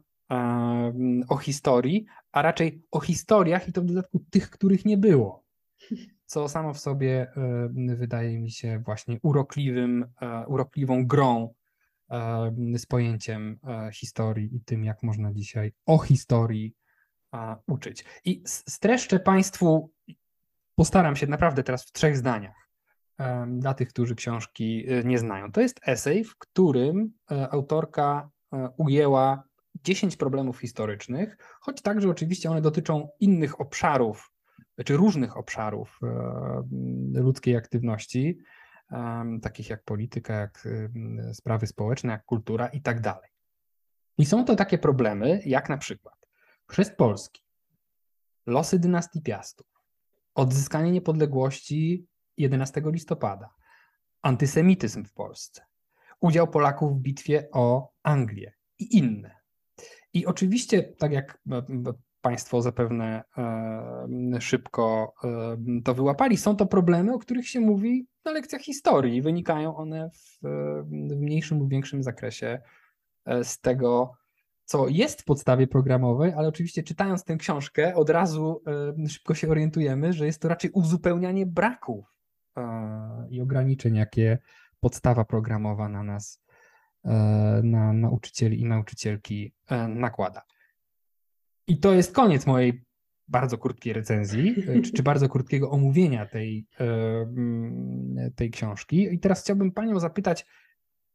[1.30, 5.44] o historii, a raczej o historiach i to w dodatku tych, których nie było.
[6.26, 7.32] Co samo w sobie
[7.76, 11.54] wydaje mi się właśnie urokliwym, e, urokliwą grą
[12.76, 16.76] z pojęciem e, historii i tym, jak można dzisiaj o historii
[17.68, 18.06] uczyć.
[18.26, 19.92] I streszczę Państwu,
[20.76, 22.70] postaram się naprawdę teraz w trzech zdaniach
[23.48, 25.52] dla tych, którzy książki e, nie znają.
[25.52, 27.14] To jest esej, w którym
[27.52, 28.30] autorka
[28.78, 29.44] ujęła
[29.84, 34.33] 10 problemów historycznych, choć także oczywiście one dotyczą innych obszarów,
[34.86, 38.38] czy różnych obszarów e, ludzkiej aktywności,
[39.42, 40.68] takich jak polityka, jak
[41.34, 43.30] sprawy społeczne, jak kultura i tak dalej.
[44.18, 46.16] I są to takie problemy, jak na przykład
[46.68, 47.44] chrzest Polski,
[48.46, 49.68] losy dynastii Piastów,
[50.36, 52.08] odzyskanie niepodległości
[52.38, 53.50] 11 listopada,
[54.22, 55.62] antysemityzm w Polsce,
[56.20, 59.36] udział Polaków w bitwie o Anglię i inne.
[60.14, 61.64] I oczywiście, tak jak e,
[62.24, 68.32] Państwo zapewne e, szybko e, to wyłapali, są to problemy, o których się mówi na
[68.32, 69.22] lekcjach historii.
[69.22, 70.40] Wynikają one w,
[71.12, 72.62] w mniejszym lub większym zakresie
[73.44, 74.12] z tego,
[74.66, 78.64] co jest w podstawie programowej, ale oczywiście czytając tę książkę, od razu
[79.10, 82.06] szybko się orientujemy, że jest to raczej uzupełnianie braków
[83.30, 84.38] i ograniczeń, jakie
[84.80, 86.44] podstawa programowa na nas
[87.06, 90.42] E, na nauczycieli i nauczycielki e, nakłada.
[91.68, 92.84] I to jest koniec mojej
[93.28, 99.14] bardzo krótkiej recenzji, e, czy, czy, bardzo krótkiego omówienia tej, mm, tej książki.
[99.14, 100.46] I teraz chciałbym Panią zapytać,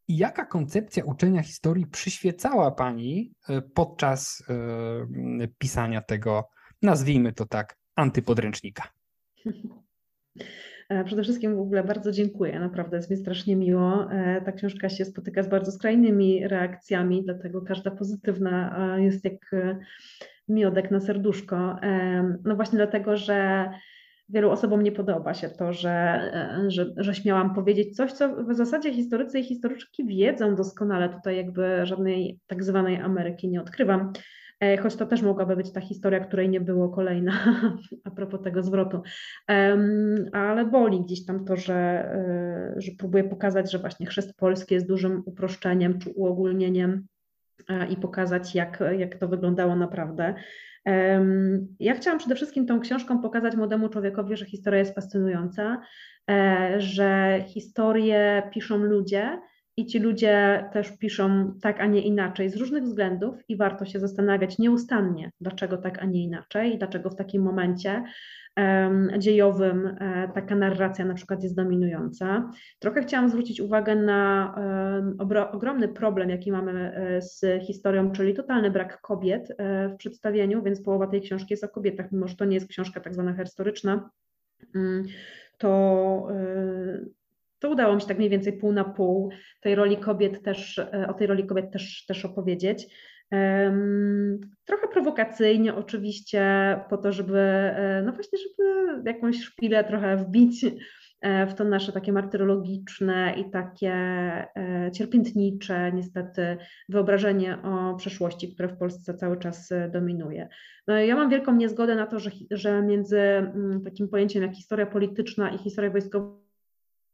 [0.09, 3.33] jaka koncepcja uczenia historii przyświecała Pani
[3.75, 4.43] podczas
[5.59, 6.49] pisania tego,
[6.83, 8.89] nazwijmy to tak, antypodręcznika?
[10.89, 14.13] E, przede wszystkim w ogóle bardzo dziękuję, naprawdę jest mi strasznie miło.
[14.13, 19.51] E, ta książka się spotyka z bardzo skrajnymi reakcjami, dlatego każda pozytywna e, jest jak
[20.49, 21.77] miodek na serduszko.
[22.45, 23.69] No właśnie dlatego, że
[24.29, 26.21] wielu osobom nie podoba się to, że,
[26.69, 31.09] że, że śmiałam powiedzieć coś, co w zasadzie historycy i historyczki wiedzą doskonale.
[31.09, 34.13] Tutaj jakby żadnej tak zwanej Ameryki nie odkrywam.
[34.61, 37.33] E, choć to też mogłaby być ta historia, której nie było kolejna,
[38.05, 39.03] a propos tego zwrotu.
[40.33, 44.89] Ale boli gdzieś tam to, że, e, że próbuję pokazać, że właśnie chrzest polski jest
[44.89, 47.18] dużym uproszczeniem czy uogólnieniem e,
[47.91, 50.35] i pokazać, jak, jak to wyglądało naprawdę.
[51.81, 55.81] Ja chciałam przede wszystkim tą książką pokazać młodemu człowiekowi, że historia jest fascynująca,
[56.79, 59.39] że historię piszą ludzie
[59.77, 64.01] i ci ludzie też piszą tak, a nie inaczej z różnych względów i warto się
[64.01, 68.05] zastanawiać nieustannie, dlaczego tak, a nie inaczej i dlaczego w takim momencie
[69.18, 72.51] dziejowym e, taka narracja na przykład jest dominująca.
[72.79, 74.55] Trochę chciałam zwrócić uwagę na
[75.53, 80.83] ogromny problem, jaki mamy e, z historią, czyli totalny brak kobiet e, w przedstawieniu, więc
[80.83, 84.11] połowa tej książki jest o kobietach, mimo że to nie jest książka tak zwana historyczna,
[84.75, 85.05] mm,
[85.59, 86.29] to
[87.59, 91.14] to udało mi się tak mniej więcej pół na pół tej roli kobiet też, o
[91.14, 92.87] tej roli kobiet też, też opowiedzieć.
[94.64, 96.45] Trochę prowokacyjnie oczywiście,
[96.91, 100.67] po to, żeby, e, no właśnie, żeby jakąś szpilę trochę wbić
[101.21, 106.57] e, w to nasze takie martyrologiczne i takie e, cierpiętnicze niestety
[106.88, 110.49] wyobrażenie o przeszłości, które w Polsce cały czas dominuje.
[110.87, 114.87] No, ja mam wielką niezgodę na to, że, że między mm, takim pojęciem jak historia
[114.87, 116.48] polityczna i historia wojskowa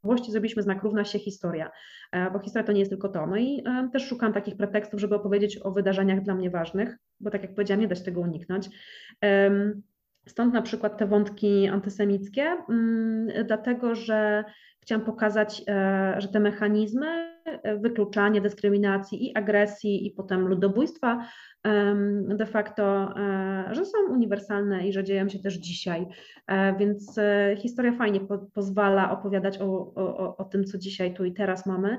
[0.05, 1.71] Włości zrobiliśmy znak równa się historia,
[2.13, 3.27] e, bo historia to nie jest tylko to.
[3.27, 7.31] No i e, też szukam takich pretekstów, żeby opowiedzieć o wydarzeniach dla mnie ważnych, bo
[7.31, 8.69] tak jak powiedziałam, nie da się tego uniknąć.
[10.27, 14.45] Stąd na przykład te wątki antysemickie, mm, dlatego że
[14.81, 17.34] chciałam pokazać, e, że te mechanizmy
[17.81, 21.27] wykluczania, dyskryminacji i agresji i potem ludobójstwa
[22.29, 26.07] de facto, e, że są uniwersalne i że dzieją się też dzisiaj.
[26.47, 31.25] E, więc e, historia fajnie po, pozwala opowiadać o, o, o tym, co dzisiaj tu
[31.25, 31.99] i teraz mamy,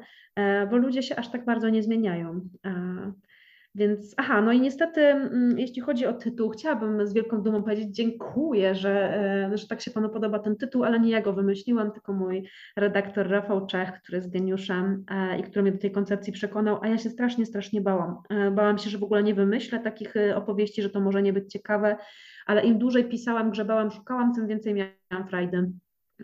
[0.69, 2.41] bo ludzie się aż tak bardzo nie zmieniają.
[3.75, 7.95] Więc, aha, no i niestety, mm, jeśli chodzi o tytuł, chciałabym z wielką dumą powiedzieć
[7.95, 9.17] dziękuję, że,
[9.53, 12.49] e, że tak się Panu podoba ten tytuł, ale nie ja go wymyśliłam, tylko mój
[12.77, 16.88] redaktor Rafał Czech, który jest geniuszem e, i który mnie do tej koncepcji przekonał, a
[16.88, 18.17] ja się strasznie, strasznie bałam.
[18.29, 21.51] E, bałam się, że w ogóle nie wymyślę takich opowieści, że to może nie być
[21.51, 21.97] ciekawe,
[22.45, 25.71] ale im dłużej pisałam, grzebałam, szukałam, tym więcej miałam frajdy.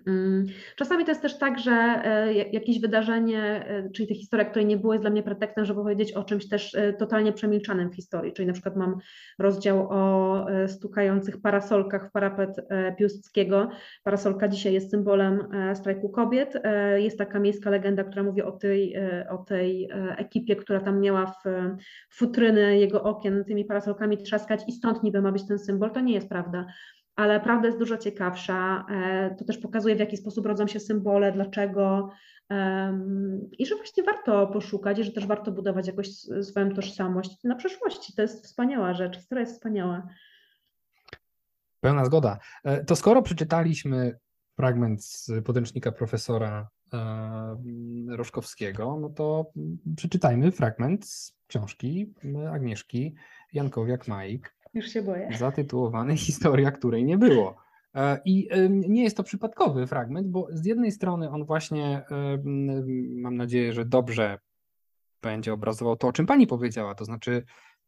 [0.08, 4.66] Mm, czasami to jest też tak, że e, jakieś wydarzenie, e, czyli ta historia, której
[4.66, 7.96] nie było, jest dla mnie pretekstem, żeby powiedzieć o czymś też e, totalnie przemilczanym w
[7.96, 8.34] historii.
[8.34, 8.98] Czyli na przykład mam
[9.40, 12.50] rozdział o stukających parasolkach w parapet
[12.98, 13.70] Piłsudskiego.
[14.04, 16.54] Parasolka dzisiaj jest symbolem strajku kobiet.
[16.98, 18.96] Jest taka miejska legenda, która mówi o tej,
[19.30, 21.44] o tej ekipie, która tam miała w
[22.12, 25.92] futryny jego okien tymi parasolkami trzaskać i stąd niby ma być ten symbol.
[25.92, 26.66] To nie jest prawda
[27.22, 28.86] ale prawda jest dużo ciekawsza.
[28.90, 32.10] E, to też pokazuje, w jaki sposób rodzą się symbole, dlaczego
[33.52, 36.08] i że właśnie warto poszukać, i że też warto budować jakoś
[36.42, 38.14] swoją tożsamość na przeszłości.
[38.16, 40.08] To jest wspaniała rzecz, historia jest wspaniała.
[41.80, 42.40] Pełna zgoda.
[42.64, 44.20] E, to skoro przeczytaliśmy
[44.56, 47.58] fragment z podręcznika profesora e,
[48.10, 49.52] Roszkowskiego, no to
[49.96, 52.14] przeczytajmy fragment z książki
[52.54, 53.16] Agnieszki
[53.54, 54.40] Jankowiak-Majk
[54.74, 55.30] już się boję.
[55.38, 57.56] Zatytułowany Historia, której nie było.
[57.96, 62.06] E, I nie jest to przypadkowy fragment, bo z jednej strony on właśnie,
[63.16, 64.40] mam nadzieję, że dobrze
[65.22, 67.44] będzie obrazował to, o czym pani powiedziała, to znaczy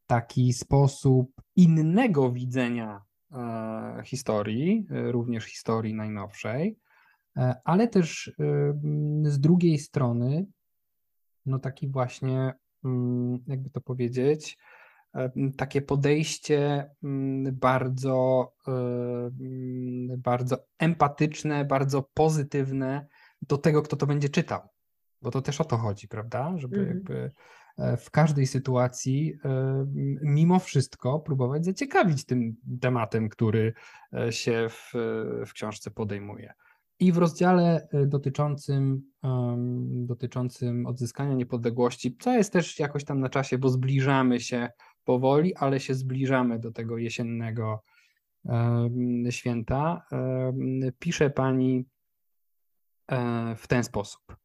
[0.07, 6.77] taki sposób innego widzenia e, historii, e, również historii najnowszej,
[7.63, 8.31] ale też
[9.23, 10.45] z drugiej strony,
[11.45, 12.53] no taki właśnie,
[12.85, 14.57] mm, jakby to powiedzieć,
[15.57, 16.89] takie podejście
[17.51, 18.51] bardzo,
[20.17, 23.07] bardzo empatyczne, bardzo pozytywne
[23.41, 24.61] do tego, kto to będzie czytał.
[25.21, 26.53] Bo to też o to chodzi, prawda?
[26.57, 26.89] Żeby mm.
[26.89, 27.31] jakby
[27.77, 29.33] e, w każdej sytuacji
[30.21, 33.73] mimo wszystko próbować zaciekawić tym tematem, który
[34.13, 34.91] e, się w,
[35.45, 36.53] w książce podejmuje.
[36.99, 39.01] I w rozdziale e, dotyczącym,
[39.85, 44.69] dotyczącym odzyskania niepodległości, co jest też jakoś tam na czasie, bo zbliżamy się
[45.03, 47.83] powoli, ale się zbliżamy do tego jesiennego
[49.29, 50.05] święta.
[50.99, 51.85] Pisze pani
[53.07, 54.37] e, w ten sposób.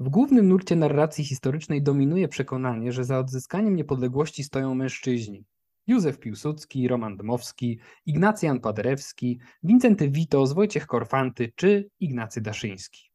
[0.00, 5.44] W głównym nurcie narracji historycznej dominuje przekonanie, że za odzyskaniem niepodległości stoją mężczyźni.
[5.86, 13.10] Józef Piłsudski, Roman Dmowski, Ignacjan Paderewski, Wincenty Witos, Wojciech Korfanty czy Ignacy Daszyński.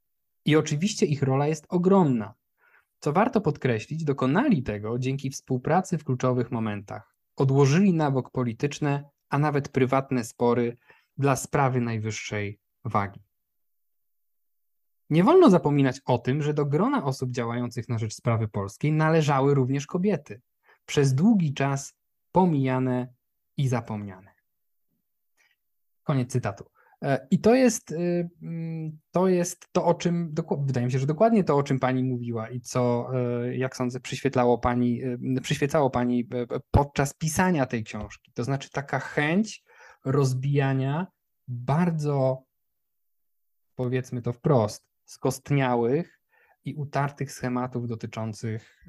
[0.46, 2.34] I oczywiście ich rola jest ogromna.
[3.04, 7.16] Co warto podkreślić, dokonali tego dzięki współpracy w kluczowych momentach.
[7.36, 10.78] Odłożyli na bok polityczne, a nawet prywatne spory
[11.18, 13.20] dla sprawy najwyższej wagi.
[15.10, 19.54] Nie wolno zapominać o tym, że do grona osób działających na rzecz sprawy polskiej należały
[19.54, 20.42] również kobiety,
[20.86, 21.94] przez długi czas
[22.32, 23.14] pomijane
[23.58, 24.32] i zapomniane.
[26.04, 26.73] Koniec cytatu.
[27.04, 30.36] E, I to jest, y, mm, to jest to, o czym,
[30.66, 34.00] wydaje mi się, że dokładnie to, o czym Pani mówiła i co, e, jak sądzę,
[34.00, 35.04] przyświetlało Pani,
[35.38, 38.32] y, przyświecało Pani e, podczas pisania tej książki.
[38.34, 39.64] To znaczy taka chęć
[40.06, 41.08] rozbijania
[41.48, 42.44] bardzo,
[43.76, 46.24] powiedzmy to wprost, skostniałych,
[46.66, 48.86] i utartych schematów dotyczących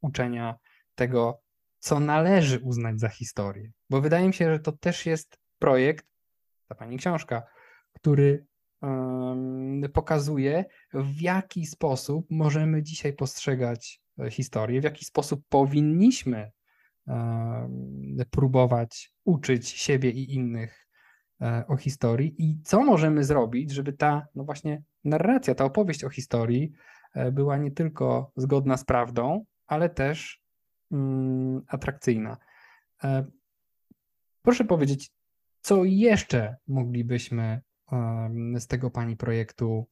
[0.00, 0.54] uczenia
[0.94, 1.40] tego,
[1.78, 3.70] co należy uznać za historię.
[3.90, 6.06] Bo wydaje mi się, że to też jest projekt,
[6.70, 7.42] ta pani książka,
[7.92, 8.46] który
[9.92, 10.64] pokazuje,
[10.94, 16.50] w jaki sposób możemy dzisiaj postrzegać e, historię, w jaki sposób powinniśmy
[18.30, 20.88] próbować uczyć siebie i innych
[21.40, 26.10] e, o historii i co możemy zrobić, żeby ta, no właśnie, narracja, ta opowieść o
[26.10, 26.72] historii
[27.14, 30.40] e, była nie tylko zgodna z prawdą, ale też
[30.92, 32.36] mm, atrakcyjna.
[34.42, 35.10] Proszę powiedzieć,
[35.60, 37.60] co jeszcze moglibyśmy
[38.58, 39.86] z tego Pani projektu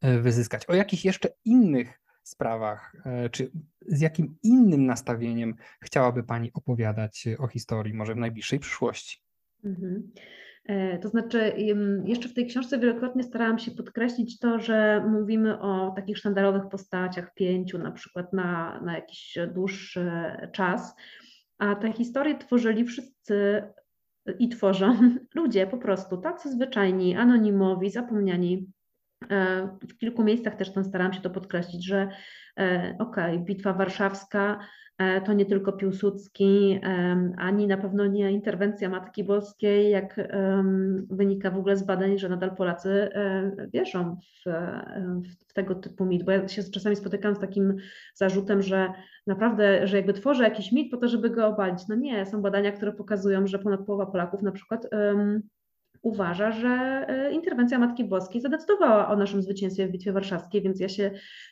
[0.00, 0.66] e, wyzyskać?
[0.66, 3.50] O jakich jeszcze innych sprawach, e, czy
[3.86, 9.22] z jakim innym nastawieniem chciałaby Pani opowiadać o historii, może w najbliższej przyszłości?
[9.64, 10.12] Mhm.
[10.64, 11.52] E, to znaczy,
[12.04, 17.34] jeszcze w tej książce wielokrotnie starałam się podkreślić to, że mówimy o takich sztandarowych postaciach,
[17.34, 20.10] pięciu na przykład na, na jakiś dłuższy
[20.52, 20.94] czas,
[21.58, 23.62] a te historie tworzyli wszyscy
[24.38, 24.98] i tworzą
[25.34, 28.72] ludzie po prostu, tacy zwyczajni, anonimowi, zapomniani.
[29.30, 32.08] E, w kilku miejscach też tam starałam się to podkreślić, że
[32.58, 34.58] e, okej, okay, Bitwa Warszawska
[34.98, 36.80] E, to nie tylko Piłsudski,
[37.36, 40.20] ani na pewno nie interwencja Matki Boskiej, jak
[41.10, 43.08] wynika w ogóle z badań, że nadal Polacy
[43.72, 44.50] wierzą w,
[45.48, 47.76] w tego typu mit, bo ja się czasami spotykam z takim
[48.14, 48.92] zarzutem, że
[49.26, 51.88] naprawdę, że jakby tworzę jakiś mit po to, żeby go obalić.
[51.88, 54.86] No nie, są badania, które pokazują, że ponad połowa Polaków na przykład
[56.02, 56.68] uważa, że
[57.08, 61.10] e, interwencja Matki Boskiej zadecydowała o naszym zwycięstwie w Bitwie Warszawskiej, więc ja się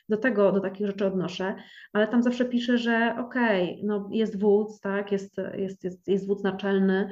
[0.09, 1.55] do tego, do takich rzeczy odnoszę,
[1.93, 6.27] ale tam zawsze piszę, że okej, okay, no jest wódz, tak, jest, jest, jest, jest
[6.27, 7.09] wódz naczelny,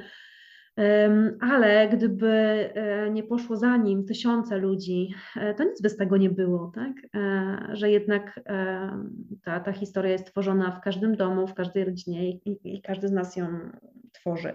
[1.40, 6.16] ale gdyby e, nie poszło za nim tysiące ludzi, e, to nic by z tego
[6.16, 6.92] nie było, tak?
[7.72, 8.40] Że jednak
[9.44, 13.12] ta, ta historia jest tworzona w każdym domu, w każdej rodzinie i, i każdy z
[13.12, 13.46] nas ją
[14.12, 14.54] tworzy.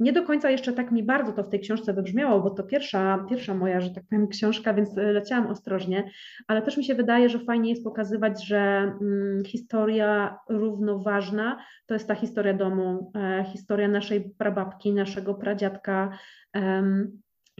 [0.00, 3.26] Nie do końca jeszcze tak mi bardzo to w tej książce wybrzmiało, bo to pierwsza,
[3.28, 6.10] pierwsza moja, że tak powiem, książka, więc e, leciałam ostrożnie,
[6.46, 12.08] ale też mi się wydaje, że fajnie jest pokazywać, że mm, historia równoważna to jest
[12.08, 16.18] ta historia domu, e, historia naszej prababki, naszego pradziadka,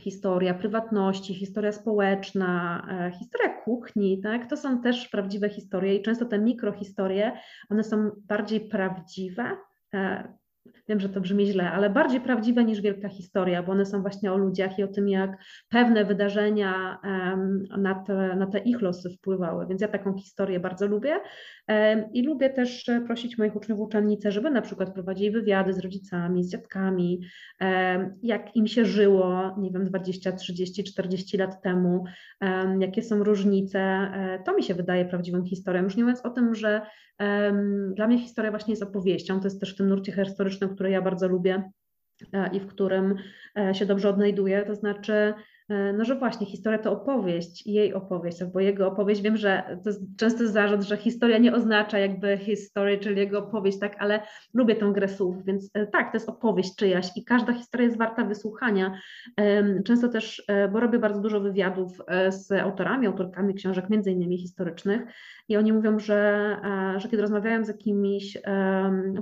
[0.00, 4.46] historia prywatności, historia społeczna, e, historia kuchni, tak?
[4.46, 7.32] To są też prawdziwe historie i często te mikrohistorie,
[7.70, 9.56] one są bardziej prawdziwe,
[10.88, 14.32] Wiem, że to brzmi źle, ale bardziej prawdziwe niż wielka historia, bo one są właśnie
[14.32, 15.30] o ludziach i o tym, jak
[15.68, 16.98] pewne wydarzenia
[17.78, 19.66] na te, na te ich losy wpływały.
[19.66, 21.20] Więc ja taką historię bardzo lubię
[22.12, 26.50] i lubię też prosić moich uczniów uczennice, żeby na przykład prowadzili wywiady z rodzicami, z
[26.50, 27.20] dziadkami,
[28.22, 32.04] jak im się żyło, nie wiem, 20, 30, 40 lat temu,
[32.78, 33.80] jakie są różnice.
[33.80, 35.82] E, to mi się wydaje prawdziwą historią.
[35.82, 36.82] Już nie mówiąc o tym, że
[37.94, 39.40] dla mnie historia właśnie jest opowieścią.
[39.40, 41.70] To jest też w tym nurcie historycznym, który ja bardzo lubię
[42.32, 43.16] e, i w którym
[43.58, 44.62] e, się dobrze odnajduję.
[44.66, 45.34] To znaczy,
[45.98, 49.22] no że właśnie historia to opowieść, jej opowieść albo jego opowieść.
[49.22, 53.78] Wiem, że to jest częsty zarzut, że historia nie oznacza jakby history, czyli jego opowieść,
[53.78, 54.22] tak, ale
[54.54, 57.98] lubię tę grę słów, więc e, tak, to jest opowieść czyjaś i każda historia jest
[57.98, 59.00] warta wysłuchania.
[59.84, 61.98] Często też, e, bo robię bardzo dużo wywiadów
[62.28, 65.02] z autorami, autorkami książek, między innymi historycznych
[65.48, 66.56] i oni mówią, że,
[66.96, 68.38] że kiedy rozmawiają z jakimiś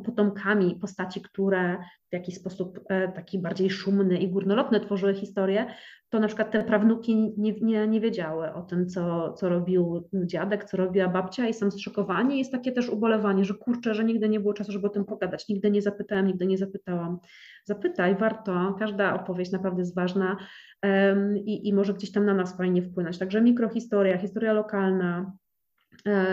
[0.04, 1.76] potomkami postaci, które
[2.10, 2.80] w jakiś sposób
[3.14, 5.66] taki bardziej szumny i górnolotny tworzyły historię,
[6.10, 10.64] to na przykład te prawnuki nie, nie, nie wiedziały o tym, co, co robił dziadek,
[10.64, 12.38] co robiła babcia i są zszokowani.
[12.38, 15.48] Jest takie też ubolewanie, że kurczę, że nigdy nie było czasu, żeby o tym pogadać.
[15.48, 17.18] Nigdy nie zapytałem, nigdy nie zapytałam.
[17.64, 18.74] Zapytaj, warto.
[18.78, 20.36] Każda opowieść naprawdę jest ważna
[20.82, 23.18] um, i, i może gdzieś tam na nas fajnie wpłynąć.
[23.18, 25.32] Także mikrohistoria, historia lokalna,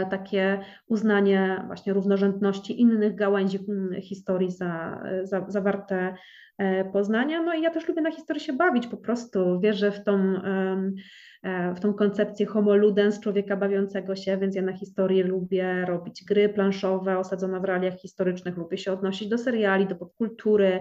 [0.10, 3.60] takie uznanie właśnie równorzędności innych gałęzi
[4.02, 6.16] historii za, za, zawarte
[6.58, 7.42] E, Poznania.
[7.42, 9.60] No i ja też lubię na historii się bawić po prostu.
[9.60, 10.14] Wierzę w tą,
[11.44, 16.24] e, w tą koncepcję homo ludens, człowieka bawiącego się, więc ja na historii lubię robić
[16.26, 20.80] gry planszowe osadzone w realiach historycznych, lubię się odnosić do seriali, do popkultury,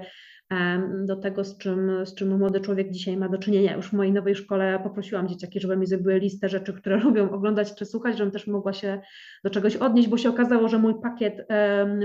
[1.04, 3.76] do tego, z czym, z czym młody człowiek dzisiaj ma do czynienia.
[3.76, 7.74] Już w mojej nowej szkole poprosiłam dzieciaki, żeby mi zrobiły listę rzeczy, które lubią oglądać
[7.74, 9.00] czy słuchać, żebym też mogła się
[9.44, 11.46] do czegoś odnieść, bo się okazało, że mój pakiet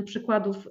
[0.06, 0.70] przykładów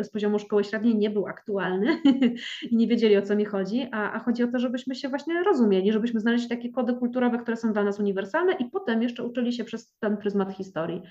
[0.00, 2.02] z, poziomu szkoły średniej nie był aktualny
[2.70, 5.42] i nie wiedzieli o co mi chodzi, a, a chodzi o to, żebyśmy się właśnie
[5.42, 9.52] rozumieli, żebyśmy znaleźli takie kody kulturowe, które są dla nas uniwersalne i potem jeszcze uczyli
[9.52, 11.02] się przez ten pryzmat historii.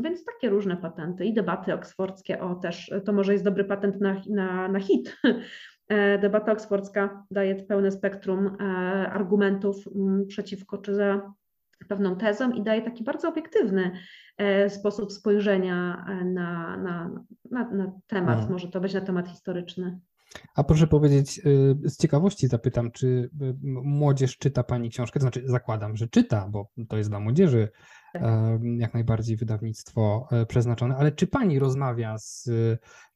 [0.00, 4.22] Więc takie różne patenty i debaty oksfordzkie, o też, to może jest dobry patent na,
[4.28, 5.16] na na hit.
[5.88, 8.64] E, debata oksfordzka daje pełne spektrum e,
[9.12, 11.32] argumentów mm, przeciwko czy za
[11.88, 13.90] pewną tezą i daje taki bardzo obiektywny
[14.68, 18.34] sposób spojrzenia na, na, na, na temat.
[18.34, 18.52] Mhm.
[18.52, 19.98] Może to być na temat historyczny.
[20.54, 23.30] A proszę powiedzieć, y, z ciekawości zapytam, czy y,
[23.82, 25.20] młodzież czyta Pani książkę?
[25.20, 27.68] To znaczy, zakładam, że czyta, bo to jest dla młodzieży
[28.12, 28.22] tak.
[28.78, 32.50] jak najbardziej wydawnictwo e, przeznaczone, ale czy Pani rozmawia z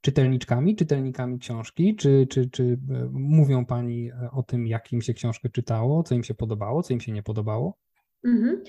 [0.01, 1.97] czytelniczkami, czytelnikami książki?
[1.97, 6.15] Czy, czy, czy e, mówią Pani e, o tym, jak im się książkę czytało, co
[6.15, 7.79] im się podobało, co im się nie podobało?
[8.25, 8.63] Mhm.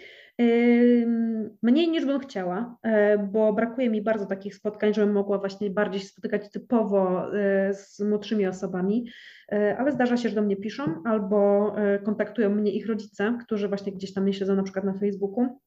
[1.62, 6.02] Mniej niż bym chciała, e, bo brakuje mi bardzo takich spotkań, żebym mogła właśnie bardziej
[6.02, 9.10] się spotykać typowo e, z młodszymi osobami,
[9.52, 11.72] e, ale zdarza się, że do mnie piszą albo
[12.04, 15.60] kontaktują mnie ich rodzice, którzy właśnie gdzieś tam mnie śledzą na przykład na Facebooku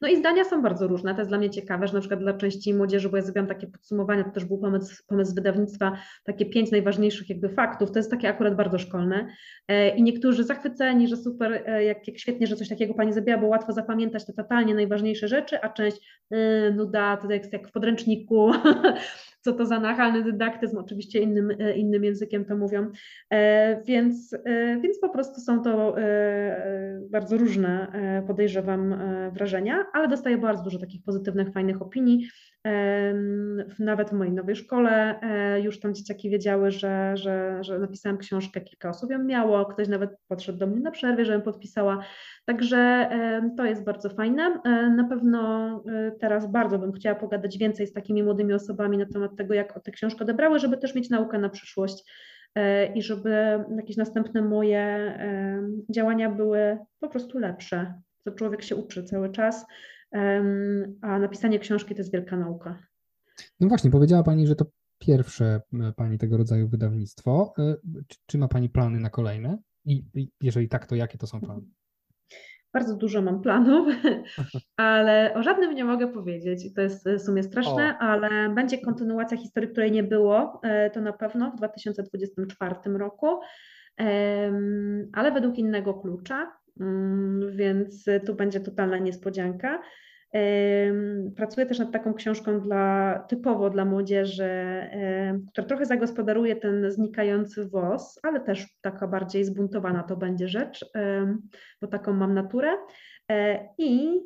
[0.00, 1.14] no i zdania są bardzo różne.
[1.14, 3.66] To jest dla mnie ciekawe, że na przykład dla części młodzieży, bo ja zrobiłam takie
[3.66, 5.92] podsumowania, to też był pomysł, pomysł wydawnictwa,
[6.24, 9.26] takie pięć najważniejszych jakby faktów, to jest takie akurat bardzo szkolne.
[9.68, 13.38] E, I niektórzy zachwyceni, że super, e, jak, jak świetnie, że coś takiego pani zrobiła,
[13.38, 16.38] bo łatwo zapamiętać te totalnie najważniejsze rzeczy, a część yy,
[16.76, 18.52] nuda, to jest jak w podręczniku,
[19.42, 22.90] co to za nachalny dydaktyzm, oczywiście innym, e, innym językiem to mówią,
[23.30, 25.96] e, więc, e, więc po prostu są to
[27.10, 27.92] bardzo różne,
[28.26, 28.94] podejrzewam,
[29.32, 32.28] wrażenia, ale dostaję bardzo dużo takich pozytywnych, fajnych opinii.
[33.78, 35.20] Nawet w mojej nowej szkole
[35.62, 40.10] już tam dzieciaki wiedziały, że, że, że napisałam książkę, kilka osób ją miało, ktoś nawet
[40.28, 42.04] podszedł do mnie na przerwie, żebym podpisała.
[42.44, 43.10] Także
[43.56, 44.60] to jest bardzo fajne.
[44.96, 45.84] Na pewno
[46.20, 49.90] teraz bardzo bym chciała pogadać więcej z takimi młodymi osobami na temat tego, jak tę
[49.90, 52.12] książkę odebrały, żeby też mieć naukę na przyszłość
[52.54, 55.18] e, i żeby jakieś następne moje
[55.90, 57.94] działania były po prostu lepsze.
[58.24, 59.66] To człowiek się uczy cały czas,
[61.02, 62.78] a napisanie książki to jest wielka nauka.
[63.60, 64.66] No właśnie, powiedziała Pani, że to
[64.98, 65.60] pierwsze
[65.96, 67.54] Pani tego rodzaju wydawnictwo.
[67.58, 67.74] E,
[68.26, 69.58] czy ma Pani plany na kolejne?
[69.84, 70.04] I
[70.40, 71.62] jeżeli tak, to jakie to są plany?
[72.72, 73.94] Bardzo dużo mam planów,
[74.76, 76.74] ale o żadnym nie mogę powiedzieć.
[76.74, 78.02] To jest w sumie straszne, o.
[78.02, 83.26] ale będzie kontynuacja historii, której nie było, e, to na pewno w 2024 roku,
[85.12, 89.82] ale według innego klucza, mm, więc tu będzie totalna niespodzianka.
[91.36, 94.50] Pracuję też nad taką książką dla, typowo dla młodzieży,
[95.52, 100.86] która trochę zagospodaruje ten znikający wos, ale też taka bardziej zbuntowana to będzie rzecz,
[101.82, 102.76] bo taką mam naturę.
[103.30, 104.20] E, I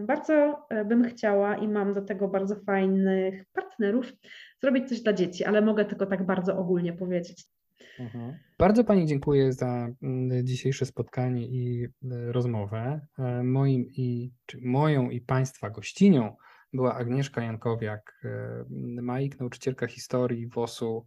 [0.00, 4.12] bardzo bym chciała i mam do tego bardzo fajnych partnerów
[4.62, 7.44] zrobić coś dla dzieci, ale mogę tylko tak bardzo ogólnie powiedzieć.
[7.98, 8.38] Mhm.
[8.58, 11.88] Bardzo Pani dziękuję za mm, dzisiejsze spotkanie i y,
[12.32, 13.00] rozmowę.
[13.18, 16.36] E, moim i, moją i Państwa gościnią
[16.72, 21.06] była Agnieszka Jankowiak, y, Maik, nauczycielka historii WOS-u,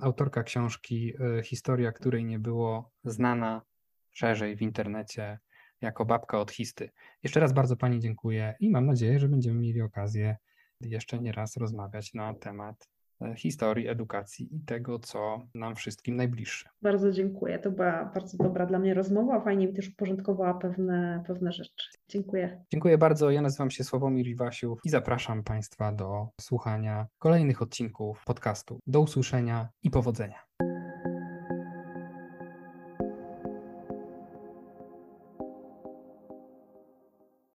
[0.00, 1.12] autorka książki
[1.44, 3.62] Historia, której nie było znana
[4.10, 5.38] szerzej w internecie
[5.80, 6.90] jako babka od histy.
[7.22, 10.36] Jeszcze raz bardzo Pani dziękuję i mam nadzieję, że będziemy mieli okazję
[10.80, 12.93] jeszcze nie raz rozmawiać na temat E,
[13.36, 16.68] historii, edukacji i tego, co nam wszystkim najbliższe.
[16.82, 17.58] Bardzo dziękuję.
[17.58, 19.40] To była bardzo dobra dla mnie rozmowa.
[19.40, 21.90] Fajnie mi też uporządkowała pewne, pewne rzeczy.
[22.08, 22.64] Dziękuję.
[22.72, 23.30] Dziękuję bardzo.
[23.30, 28.80] Ja nazywam się Sławomir Iwasiów i zapraszam Państwa do słuchania kolejnych odcinków podcastu.
[28.86, 30.43] Do usłyszenia i powodzenia.